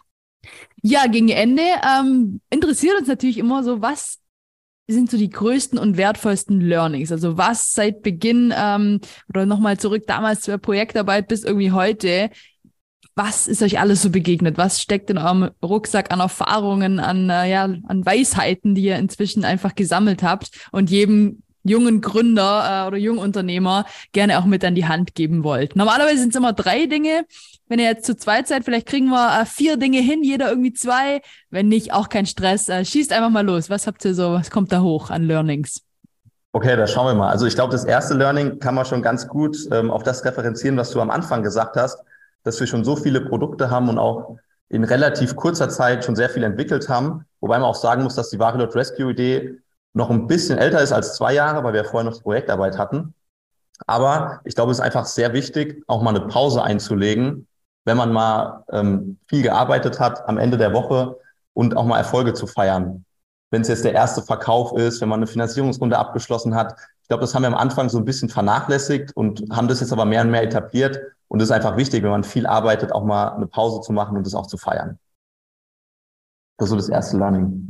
Ja, 0.82 1.06
gegen 1.06 1.28
Ende 1.28 1.62
ähm, 1.62 2.40
interessiert 2.50 2.98
uns 2.98 3.08
natürlich 3.08 3.38
immer 3.38 3.62
so, 3.62 3.80
was 3.82 4.18
sind 4.88 5.10
so 5.10 5.18
die 5.18 5.28
größten 5.28 5.78
und 5.78 5.96
wertvollsten 5.96 6.60
Learnings? 6.60 7.12
Also 7.12 7.36
was 7.36 7.72
seit 7.72 8.02
Beginn 8.02 8.54
ähm, 8.56 9.00
oder 9.28 9.44
nochmal 9.44 9.78
zurück 9.78 10.04
damals 10.06 10.40
zur 10.40 10.58
Projektarbeit 10.58 11.28
bis 11.28 11.44
irgendwie 11.44 11.72
heute, 11.72 12.30
was 13.14 13.48
ist 13.48 13.62
euch 13.62 13.80
alles 13.80 14.00
so 14.00 14.10
begegnet? 14.10 14.56
Was 14.56 14.80
steckt 14.80 15.10
in 15.10 15.18
eurem 15.18 15.50
Rucksack 15.62 16.12
an 16.12 16.20
Erfahrungen, 16.20 17.00
an, 17.00 17.28
äh, 17.28 17.50
ja, 17.50 17.64
an 17.64 18.06
Weisheiten, 18.06 18.74
die 18.74 18.82
ihr 18.82 18.96
inzwischen 18.96 19.44
einfach 19.44 19.74
gesammelt 19.74 20.22
habt 20.22 20.50
und 20.70 20.88
jedem 20.88 21.42
jungen 21.64 22.00
Gründer 22.00 22.84
äh, 22.84 22.86
oder 22.88 22.96
Jungunternehmer 22.96 23.84
gerne 24.12 24.38
auch 24.38 24.44
mit 24.44 24.64
an 24.64 24.74
die 24.74 24.86
Hand 24.86 25.14
geben 25.14 25.44
wollt. 25.44 25.76
Normalerweise 25.76 26.18
sind 26.18 26.30
es 26.30 26.36
immer 26.36 26.52
drei 26.52 26.86
Dinge. 26.86 27.24
Wenn 27.68 27.78
ihr 27.78 27.86
jetzt 27.86 28.06
zu 28.06 28.16
zweit 28.16 28.48
seid, 28.48 28.64
vielleicht 28.64 28.86
kriegen 28.86 29.08
wir 29.08 29.40
äh, 29.40 29.44
vier 29.44 29.76
Dinge 29.76 30.00
hin, 30.00 30.22
jeder 30.22 30.48
irgendwie 30.48 30.72
zwei. 30.72 31.20
Wenn 31.50 31.68
nicht, 31.68 31.92
auch 31.92 32.08
kein 32.08 32.26
Stress. 32.26 32.68
Äh, 32.68 32.84
schießt 32.84 33.12
einfach 33.12 33.30
mal 33.30 33.44
los. 33.44 33.68
Was 33.70 33.86
habt 33.86 34.04
ihr 34.04 34.14
so, 34.14 34.32
was 34.32 34.50
kommt 34.50 34.72
da 34.72 34.80
hoch 34.80 35.10
an 35.10 35.24
Learnings? 35.24 35.82
Okay, 36.52 36.76
da 36.76 36.86
schauen 36.86 37.06
wir 37.06 37.14
mal. 37.14 37.30
Also 37.30 37.46
ich 37.46 37.54
glaube, 37.54 37.72
das 37.72 37.84
erste 37.84 38.14
Learning 38.14 38.58
kann 38.58 38.74
man 38.74 38.86
schon 38.86 39.02
ganz 39.02 39.28
gut 39.28 39.56
ähm, 39.70 39.90
auf 39.90 40.02
das 40.02 40.24
referenzieren, 40.24 40.76
was 40.78 40.90
du 40.90 41.00
am 41.00 41.10
Anfang 41.10 41.42
gesagt 41.42 41.76
hast, 41.76 42.02
dass 42.42 42.58
wir 42.58 42.66
schon 42.66 42.84
so 42.84 42.96
viele 42.96 43.20
Produkte 43.20 43.70
haben 43.70 43.88
und 43.88 43.98
auch 43.98 44.38
in 44.70 44.84
relativ 44.84 45.36
kurzer 45.36 45.68
Zeit 45.68 46.04
schon 46.04 46.16
sehr 46.16 46.30
viel 46.30 46.42
entwickelt 46.42 46.88
haben. 46.88 47.26
Wobei 47.40 47.58
man 47.58 47.68
auch 47.68 47.74
sagen 47.74 48.02
muss, 48.02 48.14
dass 48.14 48.30
die 48.30 48.38
Varilot 48.38 48.74
Rescue 48.74 49.12
Idee 49.12 49.58
noch 49.94 50.10
ein 50.10 50.26
bisschen 50.26 50.58
älter 50.58 50.80
ist 50.80 50.92
als 50.92 51.14
zwei 51.14 51.34
Jahre, 51.34 51.64
weil 51.64 51.72
wir 51.72 51.84
vorher 51.84 52.08
noch 52.08 52.22
Projektarbeit 52.22 52.78
hatten. 52.78 53.14
Aber 53.86 54.40
ich 54.44 54.54
glaube, 54.54 54.72
es 54.72 54.78
ist 54.78 54.84
einfach 54.84 55.06
sehr 55.06 55.32
wichtig, 55.32 55.82
auch 55.86 56.02
mal 56.02 56.14
eine 56.14 56.26
Pause 56.26 56.62
einzulegen, 56.62 57.46
wenn 57.84 57.96
man 57.96 58.12
mal 58.12 58.64
ähm, 58.70 59.18
viel 59.28 59.42
gearbeitet 59.42 60.00
hat 60.00 60.28
am 60.28 60.38
Ende 60.38 60.58
der 60.58 60.72
Woche 60.72 61.16
und 61.54 61.76
auch 61.76 61.84
mal 61.84 61.98
Erfolge 61.98 62.34
zu 62.34 62.46
feiern. 62.46 63.04
Wenn 63.50 63.62
es 63.62 63.68
jetzt 63.68 63.84
der 63.84 63.94
erste 63.94 64.22
Verkauf 64.22 64.76
ist, 64.76 65.00
wenn 65.00 65.08
man 65.08 65.20
eine 65.20 65.26
Finanzierungsrunde 65.26 65.98
abgeschlossen 65.98 66.54
hat. 66.54 66.74
Ich 67.02 67.08
glaube, 67.08 67.22
das 67.22 67.34
haben 67.34 67.42
wir 67.42 67.48
am 67.48 67.54
Anfang 67.54 67.88
so 67.88 67.96
ein 67.96 68.04
bisschen 68.04 68.28
vernachlässigt 68.28 69.16
und 69.16 69.42
haben 69.50 69.68
das 69.68 69.80
jetzt 69.80 69.92
aber 69.92 70.04
mehr 70.04 70.20
und 70.20 70.30
mehr 70.30 70.42
etabliert. 70.42 71.00
Und 71.28 71.40
es 71.40 71.48
ist 71.48 71.52
einfach 71.52 71.76
wichtig, 71.76 72.02
wenn 72.02 72.10
man 72.10 72.24
viel 72.24 72.46
arbeitet, 72.46 72.92
auch 72.92 73.04
mal 73.04 73.28
eine 73.28 73.46
Pause 73.46 73.80
zu 73.80 73.92
machen 73.92 74.16
und 74.16 74.26
das 74.26 74.34
auch 74.34 74.46
zu 74.46 74.58
feiern. 74.58 74.98
Das 76.58 76.66
ist 76.66 76.70
so 76.70 76.76
das 76.76 76.88
erste 76.88 77.16
Learning. 77.16 77.68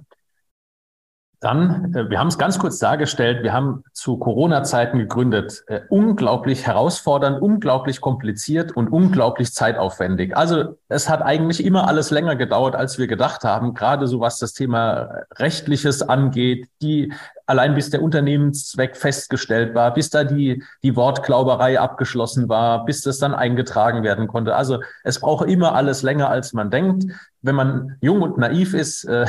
Dann, 1.40 1.94
äh, 1.94 2.10
wir 2.10 2.18
haben 2.18 2.28
es 2.28 2.38
ganz 2.38 2.58
kurz 2.58 2.78
dargestellt, 2.78 3.42
wir 3.42 3.52
haben 3.52 3.84
zu 3.92 4.18
Corona-Zeiten 4.18 4.98
gegründet. 4.98 5.62
Äh, 5.68 5.80
unglaublich 5.88 6.66
herausfordernd, 6.66 7.40
unglaublich 7.40 8.00
kompliziert 8.00 8.72
und 8.72 8.88
unglaublich 8.88 9.52
zeitaufwendig. 9.52 10.36
Also 10.36 10.78
es 10.88 11.08
hat 11.08 11.22
eigentlich 11.22 11.64
immer 11.64 11.86
alles 11.86 12.10
länger 12.10 12.34
gedauert, 12.34 12.74
als 12.74 12.98
wir 12.98 13.06
gedacht 13.06 13.44
haben, 13.44 13.74
gerade 13.74 14.08
so 14.08 14.20
was 14.20 14.38
das 14.38 14.52
Thema 14.52 15.26
Rechtliches 15.36 16.02
angeht, 16.02 16.68
die 16.82 17.12
allein 17.46 17.74
bis 17.74 17.88
der 17.90 18.02
Unternehmenszweck 18.02 18.96
festgestellt 18.96 19.74
war, 19.74 19.94
bis 19.94 20.10
da 20.10 20.24
die, 20.24 20.62
die 20.82 20.96
Wortglauberei 20.96 21.80
abgeschlossen 21.80 22.48
war, 22.48 22.84
bis 22.84 23.02
das 23.02 23.18
dann 23.18 23.34
eingetragen 23.34 24.02
werden 24.02 24.26
konnte. 24.26 24.54
Also 24.54 24.80
es 25.04 25.20
braucht 25.20 25.48
immer 25.48 25.74
alles 25.74 26.02
länger, 26.02 26.28
als 26.28 26.52
man 26.52 26.70
denkt. 26.70 27.04
Wenn 27.40 27.54
man 27.54 27.96
jung 28.00 28.20
und 28.20 28.36
naiv 28.36 28.74
ist, 28.74 29.04
äh, 29.04 29.24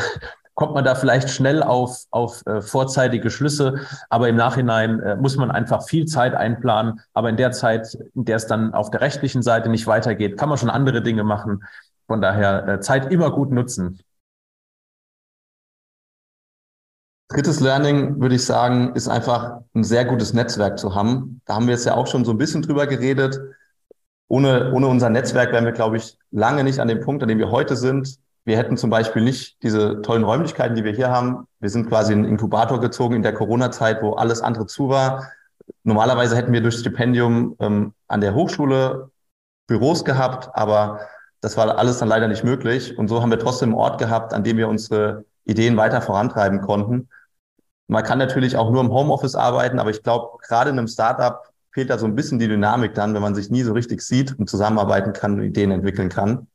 kommt 0.60 0.74
man 0.74 0.84
da 0.84 0.94
vielleicht 0.94 1.30
schnell 1.30 1.64
auf, 1.64 2.04
auf 2.12 2.46
äh, 2.46 2.62
vorzeitige 2.62 3.30
Schlüsse. 3.30 3.80
Aber 4.10 4.28
im 4.28 4.36
Nachhinein 4.36 5.00
äh, 5.00 5.16
muss 5.16 5.38
man 5.38 5.52
einfach 5.52 5.88
viel 5.88 6.06
Zeit 6.06 6.36
einplanen. 6.36 7.00
Aber 7.14 7.30
in 7.30 7.38
der 7.38 7.54
Zeit, 7.54 7.98
in 8.14 8.26
der 8.26 8.36
es 8.36 8.46
dann 8.46 8.74
auf 8.74 8.92
der 8.92 9.00
rechtlichen 9.00 9.42
Seite 9.42 9.70
nicht 9.70 9.88
weitergeht, 9.88 10.38
kann 10.38 10.50
man 10.50 10.58
schon 10.58 10.70
andere 10.70 11.02
Dinge 11.02 11.24
machen. 11.24 11.64
Von 12.08 12.20
daher 12.20 12.68
äh, 12.68 12.80
Zeit 12.82 13.10
immer 13.10 13.32
gut 13.32 13.52
nutzen. 13.52 14.02
Drittes 17.30 17.62
Learning, 17.62 18.20
würde 18.20 18.36
ich 18.36 18.44
sagen, 18.44 18.94
ist 18.96 19.08
einfach 19.08 19.62
ein 19.74 19.86
sehr 19.86 20.04
gutes 20.04 20.34
Netzwerk 20.34 20.78
zu 20.78 20.94
haben. 20.94 21.40
Da 21.46 21.56
haben 21.56 21.68
wir 21.68 21.74
jetzt 21.74 21.86
ja 21.86 21.96
auch 21.96 22.08
schon 22.08 22.26
so 22.26 22.32
ein 22.32 22.38
bisschen 22.38 22.64
drüber 22.64 22.86
geredet. 22.86 23.40
Ohne, 24.28 24.74
ohne 24.74 24.88
unser 24.88 25.10
Netzwerk 25.10 25.54
wären 25.54 25.64
wir, 25.64 25.72
glaube 25.72 25.96
ich, 25.96 26.18
lange 26.32 26.66
nicht 26.66 26.80
an 26.80 26.90
dem 26.90 27.00
Punkt, 27.00 27.24
an 27.24 27.30
dem 27.30 27.38
wir 27.38 27.50
heute 27.50 27.78
sind. 27.78 28.20
Wir 28.50 28.58
hätten 28.58 28.78
zum 28.78 28.90
Beispiel 28.90 29.22
nicht 29.22 29.62
diese 29.62 30.02
tollen 30.02 30.24
Räumlichkeiten, 30.24 30.76
die 30.76 30.84
wir 30.84 30.92
hier 30.92 31.12
haben. 31.12 31.46
Wir 31.60 31.70
sind 31.70 31.88
quasi 31.88 32.14
in 32.14 32.24
einen 32.24 32.30
Inkubator 32.30 32.80
gezogen 32.80 33.14
in 33.14 33.22
der 33.22 33.36
Corona-Zeit, 33.36 34.02
wo 34.02 34.14
alles 34.14 34.42
andere 34.42 34.66
zu 34.66 34.90
war. 34.90 35.32
Normalerweise 35.84 36.36
hätten 36.36 36.52
wir 36.52 36.62
durch 36.62 36.80
Stipendium 36.80 37.56
ähm, 37.60 37.94
an 38.08 38.22
der 38.22 38.34
Hochschule 38.34 39.12
Büros 39.68 40.04
gehabt, 40.04 40.50
aber 40.54 41.00
das 41.42 41.58
war 41.58 41.78
alles 41.78 42.00
dann 42.00 42.08
leider 42.08 42.28
nicht 42.28 42.44
möglich. 42.44 42.98
Und 42.98 43.08
so 43.08 43.22
haben 43.22 43.30
wir 43.30 43.38
trotzdem 43.38 43.70
einen 43.70 43.78
Ort 43.78 44.00
gehabt, 44.00 44.34
an 44.34 44.44
dem 44.44 44.58
wir 44.58 44.68
unsere 44.68 45.26
Ideen 45.46 45.78
weiter 45.78 46.02
vorantreiben 46.02 46.62
konnten. 46.62 47.08
Man 47.88 48.04
kann 48.04 48.18
natürlich 48.18 48.58
auch 48.58 48.72
nur 48.72 48.82
im 48.82 48.90
Homeoffice 48.90 49.36
arbeiten, 49.36 49.78
aber 49.78 49.92
ich 49.92 50.02
glaube, 50.02 50.40
gerade 50.42 50.72
in 50.72 50.80
einem 50.80 50.88
Startup 50.88 51.44
fehlt 51.72 51.92
da 51.92 52.00
so 52.00 52.08
ein 52.08 52.16
bisschen 52.16 52.40
die 52.40 52.48
Dynamik 52.48 52.96
dann, 52.96 53.14
wenn 53.14 53.22
man 53.22 53.36
sich 53.36 53.52
nie 53.52 53.62
so 53.62 53.74
richtig 53.74 54.02
sieht 54.02 54.40
und 54.40 54.50
zusammenarbeiten 54.50 55.14
kann 55.14 55.34
und 55.34 55.44
Ideen 55.44 55.70
entwickeln 55.70 56.10
kann. 56.10 56.48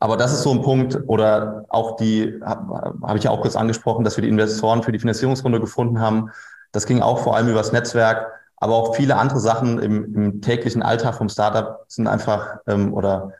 Aber 0.00 0.16
das 0.16 0.32
ist 0.32 0.42
so 0.42 0.50
ein 0.50 0.62
Punkt, 0.62 0.98
oder 1.06 1.66
auch 1.68 1.96
die, 1.96 2.40
habe 2.42 2.96
hab 3.02 3.16
ich 3.16 3.24
ja 3.24 3.30
auch 3.30 3.42
kurz 3.42 3.54
angesprochen, 3.54 4.02
dass 4.02 4.16
wir 4.16 4.22
die 4.22 4.28
Investoren 4.28 4.82
für 4.82 4.92
die 4.92 4.98
Finanzierungsrunde 4.98 5.60
gefunden 5.60 6.00
haben. 6.00 6.30
Das 6.72 6.86
ging 6.86 7.02
auch 7.02 7.22
vor 7.22 7.36
allem 7.36 7.48
übers 7.48 7.72
Netzwerk, 7.72 8.32
aber 8.56 8.74
auch 8.74 8.96
viele 8.96 9.16
andere 9.16 9.40
Sachen 9.40 9.78
im, 9.78 10.14
im 10.14 10.40
täglichen 10.40 10.82
Alltag 10.82 11.14
vom 11.14 11.28
Startup 11.28 11.84
sind 11.88 12.06
einfach, 12.06 12.56
ähm, 12.66 12.94
oder 12.94 13.34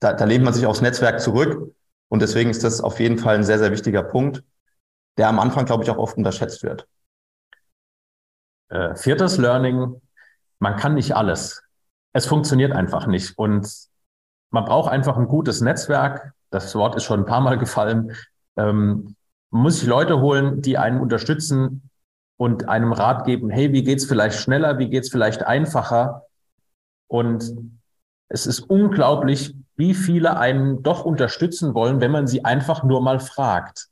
da, 0.00 0.12
da 0.12 0.24
lehnt 0.24 0.44
man 0.44 0.54
sich 0.54 0.66
aufs 0.66 0.80
Netzwerk 0.80 1.20
zurück. 1.20 1.74
Und 2.08 2.22
deswegen 2.22 2.50
ist 2.50 2.62
das 2.62 2.80
auf 2.80 3.00
jeden 3.00 3.18
Fall 3.18 3.36
ein 3.36 3.44
sehr, 3.44 3.58
sehr 3.58 3.72
wichtiger 3.72 4.02
Punkt 4.02 4.44
der 5.16 5.28
am 5.28 5.38
Anfang, 5.38 5.66
glaube 5.66 5.84
ich, 5.84 5.90
auch 5.90 5.98
oft 5.98 6.16
unterschätzt 6.16 6.62
wird. 6.62 6.86
Äh, 8.68 8.94
viertes 8.96 9.36
Learning, 9.38 10.00
man 10.58 10.76
kann 10.76 10.94
nicht 10.94 11.14
alles. 11.14 11.62
Es 12.12 12.26
funktioniert 12.26 12.72
einfach 12.72 13.06
nicht. 13.06 13.36
Und 13.36 13.68
man 14.52 14.64
braucht 14.64 14.92
einfach 14.92 15.16
ein 15.16 15.26
gutes 15.26 15.60
Netzwerk. 15.60 16.32
Das 16.50 16.74
Wort 16.74 16.94
ist 16.94 17.04
schon 17.04 17.20
ein 17.20 17.26
paar 17.26 17.40
Mal 17.40 17.58
gefallen. 17.58 18.12
Ähm, 18.56 19.16
man 19.50 19.62
muss 19.62 19.80
sich 19.80 19.88
Leute 19.88 20.20
holen, 20.20 20.62
die 20.62 20.78
einen 20.78 21.00
unterstützen 21.00 21.90
und 22.36 22.68
einem 22.68 22.92
Rat 22.92 23.24
geben, 23.24 23.50
hey, 23.50 23.72
wie 23.72 23.82
geht's 23.82 24.04
vielleicht 24.04 24.38
schneller, 24.38 24.78
wie 24.78 24.88
geht's 24.88 25.10
vielleicht 25.10 25.42
einfacher? 25.42 26.26
Und 27.08 27.50
es 28.28 28.46
ist 28.46 28.60
unglaublich, 28.60 29.54
wie 29.76 29.94
viele 29.94 30.36
einen 30.38 30.82
doch 30.82 31.04
unterstützen 31.04 31.74
wollen, 31.74 32.00
wenn 32.00 32.10
man 32.10 32.26
sie 32.26 32.44
einfach 32.44 32.82
nur 32.82 33.02
mal 33.02 33.20
fragt. 33.20 33.88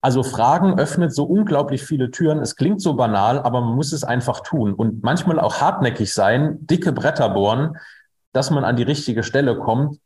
Also 0.00 0.22
Fragen 0.22 0.78
öffnet 0.78 1.12
so 1.12 1.24
unglaublich 1.24 1.82
viele 1.82 2.12
Türen. 2.12 2.38
Es 2.38 2.54
klingt 2.54 2.80
so 2.80 2.94
banal, 2.94 3.40
aber 3.40 3.60
man 3.60 3.74
muss 3.74 3.92
es 3.92 4.04
einfach 4.04 4.40
tun 4.40 4.72
und 4.72 5.02
manchmal 5.02 5.40
auch 5.40 5.60
hartnäckig 5.60 6.12
sein, 6.12 6.64
dicke 6.66 6.92
Bretter 6.92 7.28
bohren, 7.30 7.76
dass 8.36 8.50
man 8.50 8.64
an 8.64 8.76
die 8.76 8.82
richtige 8.82 9.22
Stelle 9.22 9.58
kommt. 9.58 9.98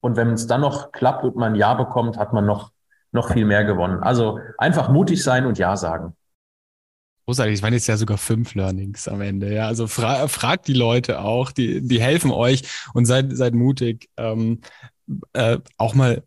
Und 0.00 0.16
wenn 0.16 0.32
es 0.34 0.46
dann 0.46 0.60
noch 0.60 0.92
klappt 0.92 1.24
und 1.24 1.36
man 1.36 1.54
Ja 1.54 1.74
bekommt, 1.74 2.18
hat 2.18 2.32
man 2.34 2.44
noch, 2.44 2.72
noch 3.10 3.32
viel 3.32 3.46
mehr 3.46 3.64
gewonnen. 3.64 4.02
Also 4.02 4.38
einfach 4.58 4.90
mutig 4.90 5.22
sein 5.22 5.46
und 5.46 5.58
Ja 5.58 5.76
sagen. 5.76 6.14
Großartig, 7.24 7.54
es 7.54 7.62
waren 7.62 7.72
jetzt 7.72 7.86
ja 7.86 7.96
sogar 7.96 8.18
fünf 8.18 8.54
Learnings 8.54 9.08
am 9.08 9.22
Ende. 9.22 9.50
Ja, 9.50 9.66
also 9.66 9.86
fra 9.86 10.28
fragt 10.28 10.68
die 10.68 10.74
Leute 10.74 11.20
auch, 11.20 11.52
die, 11.52 11.80
die 11.80 12.02
helfen 12.02 12.30
euch 12.30 12.64
und 12.92 13.06
seid, 13.06 13.34
seid 13.34 13.54
mutig. 13.54 14.10
Ähm, 14.18 14.60
äh, 15.32 15.58
auch 15.78 15.94
mal 15.94 16.22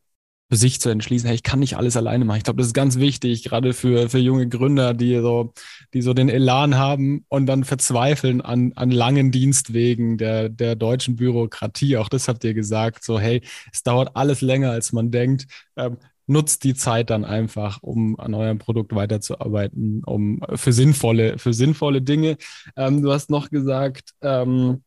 für 0.50 0.56
sich 0.56 0.80
zu 0.80 0.90
entschließen, 0.90 1.28
hey, 1.28 1.36
ich 1.36 1.44
kann 1.44 1.60
nicht 1.60 1.76
alles 1.76 1.98
alleine 1.98 2.24
machen. 2.24 2.38
Ich 2.38 2.44
glaube, 2.44 2.58
das 2.60 2.68
ist 2.68 2.74
ganz 2.74 2.98
wichtig, 2.98 3.44
gerade 3.44 3.74
für, 3.74 4.10
für 4.10 4.20
junge 4.20 4.48
Gründer, 4.48 4.94
die 4.94 5.20
so, 5.20 5.54
die 5.94 6.02
so 6.02 6.14
den 6.14 6.30
Elan 6.30 6.78
haben 6.78 7.26
und 7.28 7.48
dann 7.48 7.64
verzweifeln 7.64 8.42
an, 8.42 8.72
an 8.76 8.92
langen 8.92 9.32
Dienstwegen 9.32 10.18
der, 10.18 10.50
der 10.50 10.76
deutschen 10.76 11.18
Bürokratie. 11.18 11.98
Auch 11.98 12.10
das 12.10 12.28
habt 12.28 12.44
ihr 12.44 12.54
gesagt, 12.54 13.04
so, 13.04 13.20
hey, 13.20 13.42
es 13.74 13.84
dauert 13.84 14.16
alles 14.16 14.42
länger, 14.42 14.72
als 14.72 14.94
man 14.94 15.12
denkt. 15.12 15.48
Ähm, 15.76 15.98
nutzt 16.28 16.64
die 16.64 16.76
Zeit 16.76 17.10
dann 17.10 17.26
einfach, 17.26 17.82
um 17.82 18.20
an 18.20 18.34
eurem 18.34 18.58
Produkt 18.58 18.94
weiterzuarbeiten, 18.94 20.04
um 20.06 20.42
für 20.56 20.74
sinnvolle, 20.74 21.38
für 21.40 21.54
sinnvolle 21.54 22.02
Dinge. 22.02 22.38
Ähm, 22.76 23.02
du 23.02 23.12
hast 23.12 23.30
noch 23.30 23.50
gesagt, 23.50 24.12
ähm, 24.22 24.84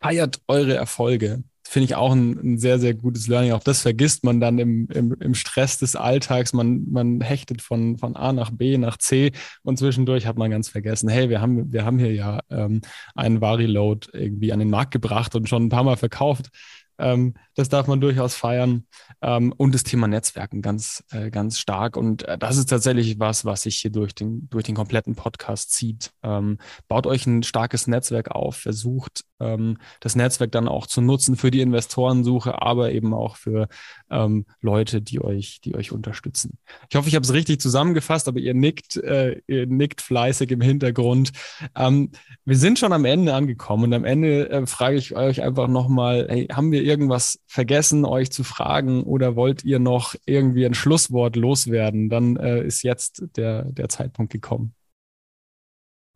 feiert 0.00 0.40
eure 0.48 0.74
Erfolge 0.74 1.42
finde 1.66 1.84
ich 1.86 1.94
auch 1.94 2.12
ein, 2.12 2.38
ein, 2.38 2.58
sehr, 2.58 2.78
sehr 2.78 2.94
gutes 2.94 3.26
Learning. 3.26 3.52
Auch 3.52 3.62
das 3.62 3.82
vergisst 3.82 4.24
man 4.24 4.40
dann 4.40 4.58
im, 4.58 4.88
im, 4.92 5.16
im 5.18 5.34
Stress 5.34 5.78
des 5.78 5.96
Alltags. 5.96 6.52
Man, 6.52 6.90
man 6.90 7.20
hechtet 7.20 7.62
von, 7.62 7.98
von 7.98 8.16
A 8.16 8.32
nach 8.32 8.50
B 8.50 8.76
nach 8.78 8.98
C 8.98 9.32
und 9.62 9.78
zwischendurch 9.78 10.26
hat 10.26 10.38
man 10.38 10.50
ganz 10.50 10.68
vergessen, 10.68 11.08
hey, 11.08 11.28
wir 11.30 11.40
haben, 11.40 11.72
wir 11.72 11.84
haben 11.84 11.98
hier 11.98 12.12
ja 12.12 12.40
ähm, 12.50 12.82
einen 13.14 13.40
Variload 13.40 14.08
irgendwie 14.12 14.52
an 14.52 14.58
den 14.58 14.70
Markt 14.70 14.92
gebracht 14.92 15.34
und 15.34 15.48
schon 15.48 15.64
ein 15.64 15.70
paar 15.70 15.84
Mal 15.84 15.96
verkauft. 15.96 16.50
Ähm, 16.98 17.34
das 17.54 17.68
darf 17.68 17.86
man 17.86 18.00
durchaus 18.00 18.34
feiern. 18.34 18.86
Ähm, 19.22 19.52
und 19.56 19.74
das 19.74 19.84
Thema 19.84 20.08
Netzwerken 20.08 20.62
ganz, 20.62 21.04
äh, 21.10 21.30
ganz 21.30 21.58
stark. 21.58 21.96
Und 21.96 22.26
äh, 22.28 22.38
das 22.38 22.56
ist 22.56 22.70
tatsächlich 22.70 23.18
was, 23.18 23.44
was 23.44 23.62
sich 23.62 23.76
hier 23.76 23.90
durch 23.90 24.14
den, 24.14 24.48
durch 24.50 24.64
den 24.64 24.74
kompletten 24.74 25.14
Podcast 25.14 25.72
zieht. 25.72 26.10
Ähm, 26.22 26.58
baut 26.88 27.06
euch 27.06 27.26
ein 27.26 27.42
starkes 27.42 27.86
Netzwerk 27.86 28.30
auf, 28.30 28.56
versucht 28.56 29.24
ähm, 29.40 29.78
das 30.00 30.16
Netzwerk 30.16 30.52
dann 30.52 30.68
auch 30.68 30.86
zu 30.86 31.00
nutzen 31.00 31.36
für 31.36 31.50
die 31.50 31.60
Investorensuche, 31.60 32.62
aber 32.62 32.92
eben 32.92 33.14
auch 33.14 33.36
für 33.36 33.68
ähm, 34.10 34.46
Leute, 34.60 35.02
die 35.02 35.22
euch, 35.22 35.60
die 35.62 35.74
euch 35.74 35.92
unterstützen. 35.92 36.58
Ich 36.88 36.96
hoffe, 36.96 37.08
ich 37.08 37.14
habe 37.14 37.24
es 37.24 37.32
richtig 37.32 37.60
zusammengefasst, 37.60 38.28
aber 38.28 38.38
ihr 38.38 38.54
nickt, 38.54 38.96
äh, 38.96 39.40
ihr 39.46 39.66
nickt 39.66 40.00
fleißig 40.00 40.50
im 40.50 40.60
Hintergrund. 40.60 41.32
Ähm, 41.74 42.10
wir 42.44 42.56
sind 42.56 42.78
schon 42.78 42.92
am 42.92 43.04
Ende 43.04 43.34
angekommen 43.34 43.84
und 43.84 43.94
am 43.94 44.04
Ende 44.04 44.50
äh, 44.50 44.66
frage 44.66 44.96
ich 44.96 45.16
euch 45.16 45.42
einfach 45.42 45.68
nochmal, 45.68 46.26
hey, 46.28 46.46
haben 46.46 46.72
wir 46.72 46.82
irgendwas 46.84 47.40
vergessen, 47.46 48.04
euch 48.04 48.30
zu 48.30 48.44
fragen 48.44 49.02
oder 49.02 49.34
wollt 49.34 49.64
ihr 49.64 49.78
noch 49.78 50.14
irgendwie 50.26 50.66
ein 50.66 50.74
Schlusswort 50.74 51.36
loswerden? 51.36 52.08
Dann 52.08 52.36
äh, 52.36 52.62
ist 52.62 52.82
jetzt 52.82 53.24
der, 53.36 53.64
der 53.64 53.88
Zeitpunkt 53.88 54.32
gekommen. 54.32 54.74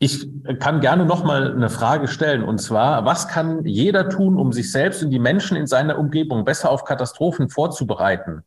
Ich 0.00 0.28
kann 0.60 0.80
gerne 0.80 1.04
noch 1.04 1.24
mal 1.24 1.52
eine 1.52 1.70
Frage 1.70 2.06
stellen 2.06 2.44
und 2.44 2.58
zwar, 2.58 3.04
was 3.04 3.26
kann 3.26 3.64
jeder 3.64 4.08
tun, 4.08 4.38
um 4.38 4.52
sich 4.52 4.70
selbst 4.70 5.02
und 5.02 5.10
die 5.10 5.18
Menschen 5.18 5.56
in 5.56 5.66
seiner 5.66 5.98
Umgebung 5.98 6.44
besser 6.44 6.70
auf 6.70 6.84
Katastrophen 6.84 7.48
vorzubereiten? 7.48 8.44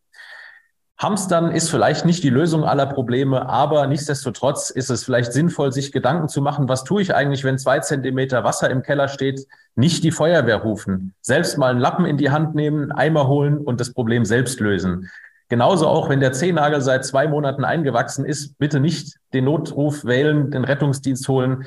Hamstern 1.02 1.50
ist 1.50 1.72
vielleicht 1.72 2.06
nicht 2.06 2.24
die 2.24 2.30
Lösung 2.30 2.64
aller 2.64 2.86
Probleme, 2.86 3.50
aber 3.50 3.88
nichtsdestotrotz 3.88 4.70
ist 4.70 4.92
es 4.92 5.04
vielleicht 5.04 5.34
sinnvoll, 5.34 5.72
sich 5.72 5.92
Gedanken 5.92 6.28
zu 6.28 6.44
machen, 6.44 6.70
was 6.70 6.84
tue 6.84 7.02
ich 7.02 7.16
eigentlich, 7.16 7.44
wenn 7.44 7.58
zwei 7.58 7.80
Zentimeter 7.80 8.44
Wasser 8.44 8.70
im 8.70 8.84
Keller 8.84 9.08
steht? 9.08 9.48
Nicht 9.74 10.04
die 10.04 10.12
Feuerwehr 10.12 10.58
rufen, 10.58 11.16
selbst 11.20 11.58
mal 11.58 11.72
einen 11.72 11.80
Lappen 11.80 12.06
in 12.06 12.18
die 12.18 12.30
Hand 12.30 12.54
nehmen, 12.54 12.92
Eimer 12.92 13.28
holen 13.28 13.58
und 13.58 13.80
das 13.80 13.94
Problem 13.94 14.26
selbst 14.26 14.60
lösen. 14.60 15.10
Genauso 15.50 15.88
auch, 15.88 16.08
wenn 16.08 16.20
der 16.20 16.34
Zehennagel 16.34 16.82
seit 16.82 17.04
zwei 17.04 17.28
Monaten 17.28 17.66
eingewachsen 17.66 18.24
ist, 18.24 18.60
bitte 18.60 18.80
nicht 18.80 19.18
den 19.34 19.46
Notruf 19.46 20.06
wählen, 20.06 20.52
den 20.52 20.66
Rettungsdienst 20.66 21.28
holen. 21.28 21.66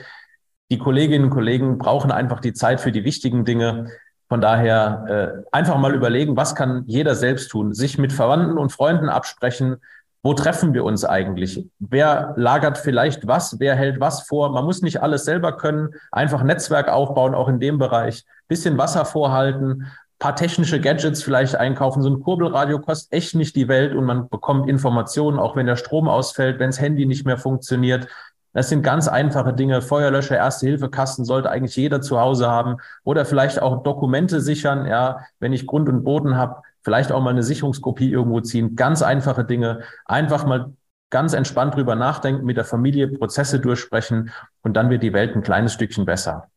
Die 0.71 0.79
Kolleginnen 0.79 1.25
und 1.25 1.31
Kollegen 1.31 1.79
brauchen 1.79 2.13
einfach 2.13 2.39
die 2.39 2.53
Zeit 2.53 2.81
für 2.81 2.93
die 2.93 3.05
wichtigen 3.05 3.45
Dinge. 3.45 3.91
Von 4.29 4.41
daher 4.41 5.43
äh, 5.43 5.43
einfach 5.53 5.79
mal 5.79 5.95
überlegen, 5.95 6.37
was 6.37 6.55
kann 6.55 6.85
jeder 6.87 7.15
selbst 7.15 7.51
tun? 7.51 7.75
Sich 7.75 7.99
mit 7.99 8.13
Verwandten 8.13 8.59
und 8.59 8.73
Freunden 8.73 9.09
absprechen. 9.09 9.77
Wo 10.23 10.33
treffen 10.33 10.73
wir 10.73 10.85
uns 10.85 11.05
eigentlich? 11.05 11.67
Wer 11.79 12.33
lagert 12.37 12.79
vielleicht 12.79 13.27
was? 13.27 13.61
Wer 13.61 13.75
hält 13.75 14.01
was 14.01 14.23
vor? 14.23 14.51
Man 14.51 14.65
muss 14.65 14.81
nicht 14.81 15.03
alles 15.03 15.25
selber 15.25 15.57
können. 15.57 15.91
Einfach 16.11 16.43
Netzwerk 16.43 16.89
aufbauen, 16.89 17.35
auch 17.35 17.49
in 17.49 17.61
dem 17.61 17.79
Bereich. 17.79 18.25
Bisschen 18.49 18.79
Wasser 18.79 19.05
vorhalten 19.05 19.87
paar 20.25 20.37
technische 20.37 20.81
Gadgets 20.81 21.23
vielleicht 21.23 21.57
einkaufen. 21.57 22.03
So 22.03 22.09
ein 22.09 22.21
Kurbelradio 22.21 22.79
kostet 22.79 23.13
echt 23.13 23.35
nicht 23.35 23.55
die 23.57 23.69
Welt 23.69 23.95
und 23.95 24.05
man 24.05 24.31
bekommt 24.31 24.71
Informationen, 24.71 25.39
auch 25.39 25.55
wenn 25.55 25.67
der 25.67 25.77
Strom 25.77 26.09
ausfällt, 26.09 26.59
wenn 26.59 26.71
das 26.71 26.81
Handy 26.81 27.05
nicht 27.05 27.27
mehr 27.27 27.37
funktioniert. 27.37 28.09
Das 28.55 28.69
sind 28.69 28.83
ganz 28.83 29.09
einfache 29.09 29.53
Dinge. 29.53 29.83
Feuerlöscher, 29.83 30.37
Erste-Hilfe-Kasten 30.37 31.25
sollte 31.25 31.51
eigentlich 31.51 31.75
jeder 31.77 32.01
zu 32.01 32.21
Hause 32.21 32.49
haben. 32.49 32.77
Oder 33.03 33.27
vielleicht 33.27 33.61
auch 33.61 33.83
Dokumente 33.83 34.41
sichern. 34.41 34.87
Ja, 34.87 35.27
wenn 35.41 35.53
ich 35.53 35.67
Grund 35.67 35.89
und 35.89 36.05
Boden 36.05 36.37
habe, 36.37 36.63
vielleicht 36.83 37.11
auch 37.13 37.21
mal 37.21 37.31
eine 37.31 37.43
Sicherungskopie 37.43 38.11
irgendwo 38.11 38.41
ziehen. 38.41 38.77
Ganz 38.77 39.03
einfache 39.03 39.45
Dinge. 39.45 39.81
Einfach 40.07 40.47
mal 40.47 40.73
ganz 41.11 41.33
entspannt 41.33 41.75
drüber 41.75 41.97
nachdenken, 41.97 42.47
mit 42.47 42.57
der 42.57 42.65
Familie 42.65 43.09
Prozesse 43.09 43.61
durchsprechen 43.61 44.31
und 44.63 44.75
dann 44.75 44.89
wird 44.89 45.03
die 45.03 45.13
Welt 45.13 45.37
ein 45.37 45.43
kleines 45.43 45.73
Stückchen 45.73 46.07
besser. 46.07 46.49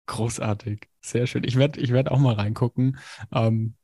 Großartig, 0.06 0.88
sehr 1.00 1.26
schön. 1.26 1.44
Ich 1.44 1.56
werde 1.56 1.80
ich 1.80 1.92
werd 1.92 2.10
auch 2.10 2.18
mal 2.18 2.34
reingucken. 2.34 2.98
Ähm, 3.32 3.74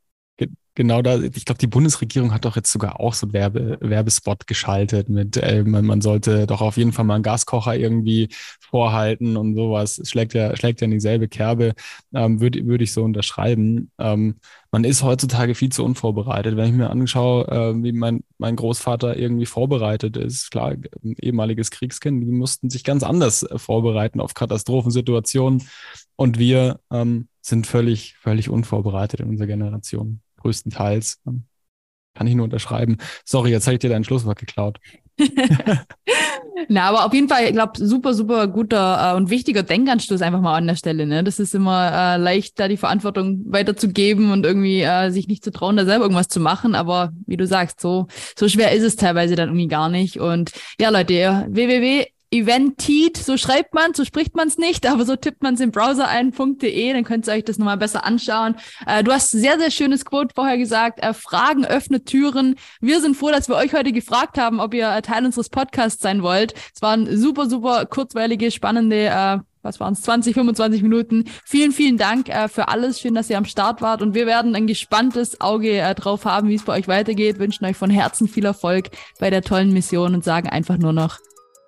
genau 0.77 1.03
da, 1.03 1.19
ich 1.21 1.45
glaube, 1.45 1.59
die 1.59 1.67
Bundesregierung 1.67 2.33
hat 2.33 2.45
doch 2.45 2.55
jetzt 2.55 2.71
sogar 2.71 3.01
auch 3.01 3.15
so 3.15 3.27
einen 3.27 3.33
Werbe, 3.33 3.79
Werbespot 3.81 4.47
geschaltet 4.47 5.09
mit, 5.09 5.37
äh, 5.37 5.65
man, 5.65 5.85
man 5.85 6.01
sollte 6.01 6.47
doch 6.47 6.61
auf 6.61 6.77
jeden 6.77 6.93
Fall 6.93 7.05
mal 7.05 7.15
einen 7.15 7.25
Gaskocher 7.25 7.75
irgendwie 7.75 8.29
vorhalten 8.61 9.37
und 9.37 9.57
sowas. 9.57 10.01
Schlägt 10.05 10.35
ja, 10.35 10.55
schlägt 10.55 10.81
ja 10.81 10.85
in 10.85 10.93
dieselbe 10.93 11.29
Kerbe, 11.29 11.75
ähm, 12.15 12.41
würde 12.41 12.65
würd 12.67 12.83
ich 12.83 12.93
so 12.93 13.03
unterschreiben. 13.03 13.91
Ähm, 13.99 14.37
man 14.71 14.85
ist 14.85 15.03
heutzutage 15.03 15.55
viel 15.55 15.71
zu 15.71 15.85
unvorbereitet. 15.85 16.57
Wenn 16.57 16.69
ich 16.69 16.77
mir 16.77 16.91
anschaue, 16.91 17.49
äh, 17.49 17.83
wie 17.83 17.93
mein, 17.93 18.23
mein 18.39 18.57
Großvater 18.57 19.17
irgendwie 19.17 19.47
vorbereitet 19.47 20.17
ist, 20.17 20.51
klar, 20.51 20.73
ein 20.73 21.17
ehemaliges 21.21 21.71
Kriegskind, 21.71 22.23
die 22.23 22.31
mussten 22.31 22.71
sich 22.71 22.85
ganz 22.85 23.03
anders 23.03 23.43
äh, 23.43 23.59
vorbereiten 23.59 24.21
auf 24.21 24.35
Katastrophensituationen 24.35 25.67
und 26.17 26.39
wir 26.39 26.81
ähm, 26.93 27.29
sind 27.41 27.67
völlig, 27.67 28.17
völlig 28.19 28.51
unvorbereitet 28.51 29.21
in 29.21 29.29
unserer 29.29 29.47
Generation 29.47 30.21
größtenteils. 30.47 31.21
Kann 32.15 32.27
ich 32.27 32.35
nur 32.35 32.45
unterschreiben. 32.45 32.97
Sorry, 33.25 33.51
jetzt 33.51 33.67
habe 33.67 33.75
ich 33.75 33.81
dir 33.81 33.91
dein 33.91 34.05
Schlusswort 34.05 34.39
geklaut. 34.39 34.79
Na, 36.69 36.89
aber 36.89 37.05
auf 37.05 37.13
jeden 37.13 37.29
Fall, 37.29 37.45
ich 37.45 37.53
glaube, 37.53 37.73
super, 37.77 38.15
super 38.15 38.49
guter 38.49 39.13
äh, 39.13 39.17
und 39.17 39.29
wichtiger 39.29 39.63
Denkanstoß 39.63 40.23
einfach 40.23 40.41
mal 40.41 40.57
an 40.57 40.67
der 40.67 40.77
Stelle. 40.77 41.07
Ne? 41.07 41.23
Das 41.23 41.39
ist 41.39 41.55
immer 41.55 41.91
äh, 41.93 42.17
leicht, 42.17 42.59
da 42.59 42.69
die 42.69 42.79
Verantwortung 42.79 43.45
weiterzugeben 43.47 44.33
und 44.33 44.47
irgendwie 44.47 44.81
äh, 44.81 45.11
sich 45.11 45.29
nicht 45.29 45.45
zu 45.45 45.51
trauen, 45.51 45.77
da 45.77 45.85
selber 45.85 46.05
irgendwas 46.05 46.29
zu 46.29 46.41
machen. 46.41 46.75
Aber 46.75 47.13
wie 47.27 47.37
du 47.37 47.47
sagst, 47.47 47.81
so, 47.81 48.07
so 48.39 48.49
schwer 48.49 48.73
ist 48.73 48.85
es 48.85 48.97
teilweise 48.97 49.35
dann 49.35 49.51
irgendwie 49.51 49.69
gar 49.69 49.91
nicht. 49.91 50.19
Und 50.19 50.53
ja, 50.81 50.89
Leute, 50.89 51.47
www 51.51 52.07
Eventit, 52.39 53.17
so 53.17 53.37
schreibt 53.37 53.75
man, 53.75 53.95
so 53.95 54.05
spricht 54.05 54.35
man 54.35 54.49
es 54.49 54.59
nicht, 54.59 54.87
aber 54.87 55.05
so 55.05 55.17
tippt 55.17 55.43
man 55.43 55.55
es 55.55 55.61
im 55.61 55.71
Browser 55.71 56.09
ein.de, 56.09 56.93
dann 56.93 57.05
könnt 57.05 57.27
ihr 57.27 57.33
euch 57.33 57.45
das 57.45 57.59
nochmal 57.59 57.77
besser 57.77 58.05
anschauen. 58.05 58.57
Äh, 58.87 59.03
du 59.03 59.13
hast 59.13 59.31
sehr, 59.31 59.59
sehr 59.59 59.71
schönes 59.71 60.05
Quote 60.05 60.35
vorher 60.35 60.59
gesagt, 60.59 61.03
äh, 61.03 61.15
Fragen 61.15 61.65
öffnet 61.65 62.07
Türen. 62.07 62.57
Wir 62.81 63.01
sind 63.01 63.17
froh, 63.17 63.31
dass 63.31 63.49
wir 63.49 63.57
euch 63.57 63.75
heute 63.75 63.93
gefragt 63.93 64.39
haben, 64.39 64.61
ob 64.61 64.75
ihr 64.75 65.03
Teil 65.03 65.25
unseres 65.25 65.49
Podcasts 65.49 66.03
sein 66.03 66.23
wollt. 66.23 66.55
Es 66.75 66.83
waren 66.83 67.17
super, 67.17 67.49
super 67.49 67.87
kurzweilige, 67.87 68.51
spannende, 68.51 69.07
äh, 69.07 69.39
was 69.63 69.81
waren 69.81 69.93
es, 69.93 70.03
20, 70.03 70.35
25 70.35 70.83
Minuten. 70.83 71.25
Vielen, 71.45 71.73
vielen 71.73 71.99
Dank 71.99 72.29
äh, 72.29 72.49
für 72.49 72.69
alles. 72.69 73.01
Schön, 73.01 73.15
dass 73.15 73.29
ihr 73.29 73.39
am 73.39 73.45
Start 73.45 73.83
wart 73.83 74.03
und 74.03 74.15
wir 74.15 74.27
werden 74.27 74.55
ein 74.55 74.67
gespanntes 74.67 75.41
Auge 75.41 75.79
äh, 75.79 75.95
drauf 75.95 76.25
haben, 76.25 76.49
wie 76.49 76.55
es 76.55 76.65
bei 76.65 76.79
euch 76.79 76.89
weitergeht. 76.89 77.39
Wünschen 77.39 77.67
euch 77.67 77.77
von 77.77 77.91
Herzen 77.91 78.29
viel 78.29 78.45
Erfolg 78.45 78.91
bei 79.19 79.31
der 79.31 79.43
tollen 79.43 79.73
Mission 79.73 80.15
und 80.15 80.25
sagen 80.25 80.49
einfach 80.49 80.79
nur 80.79 80.93
noch 80.93 81.19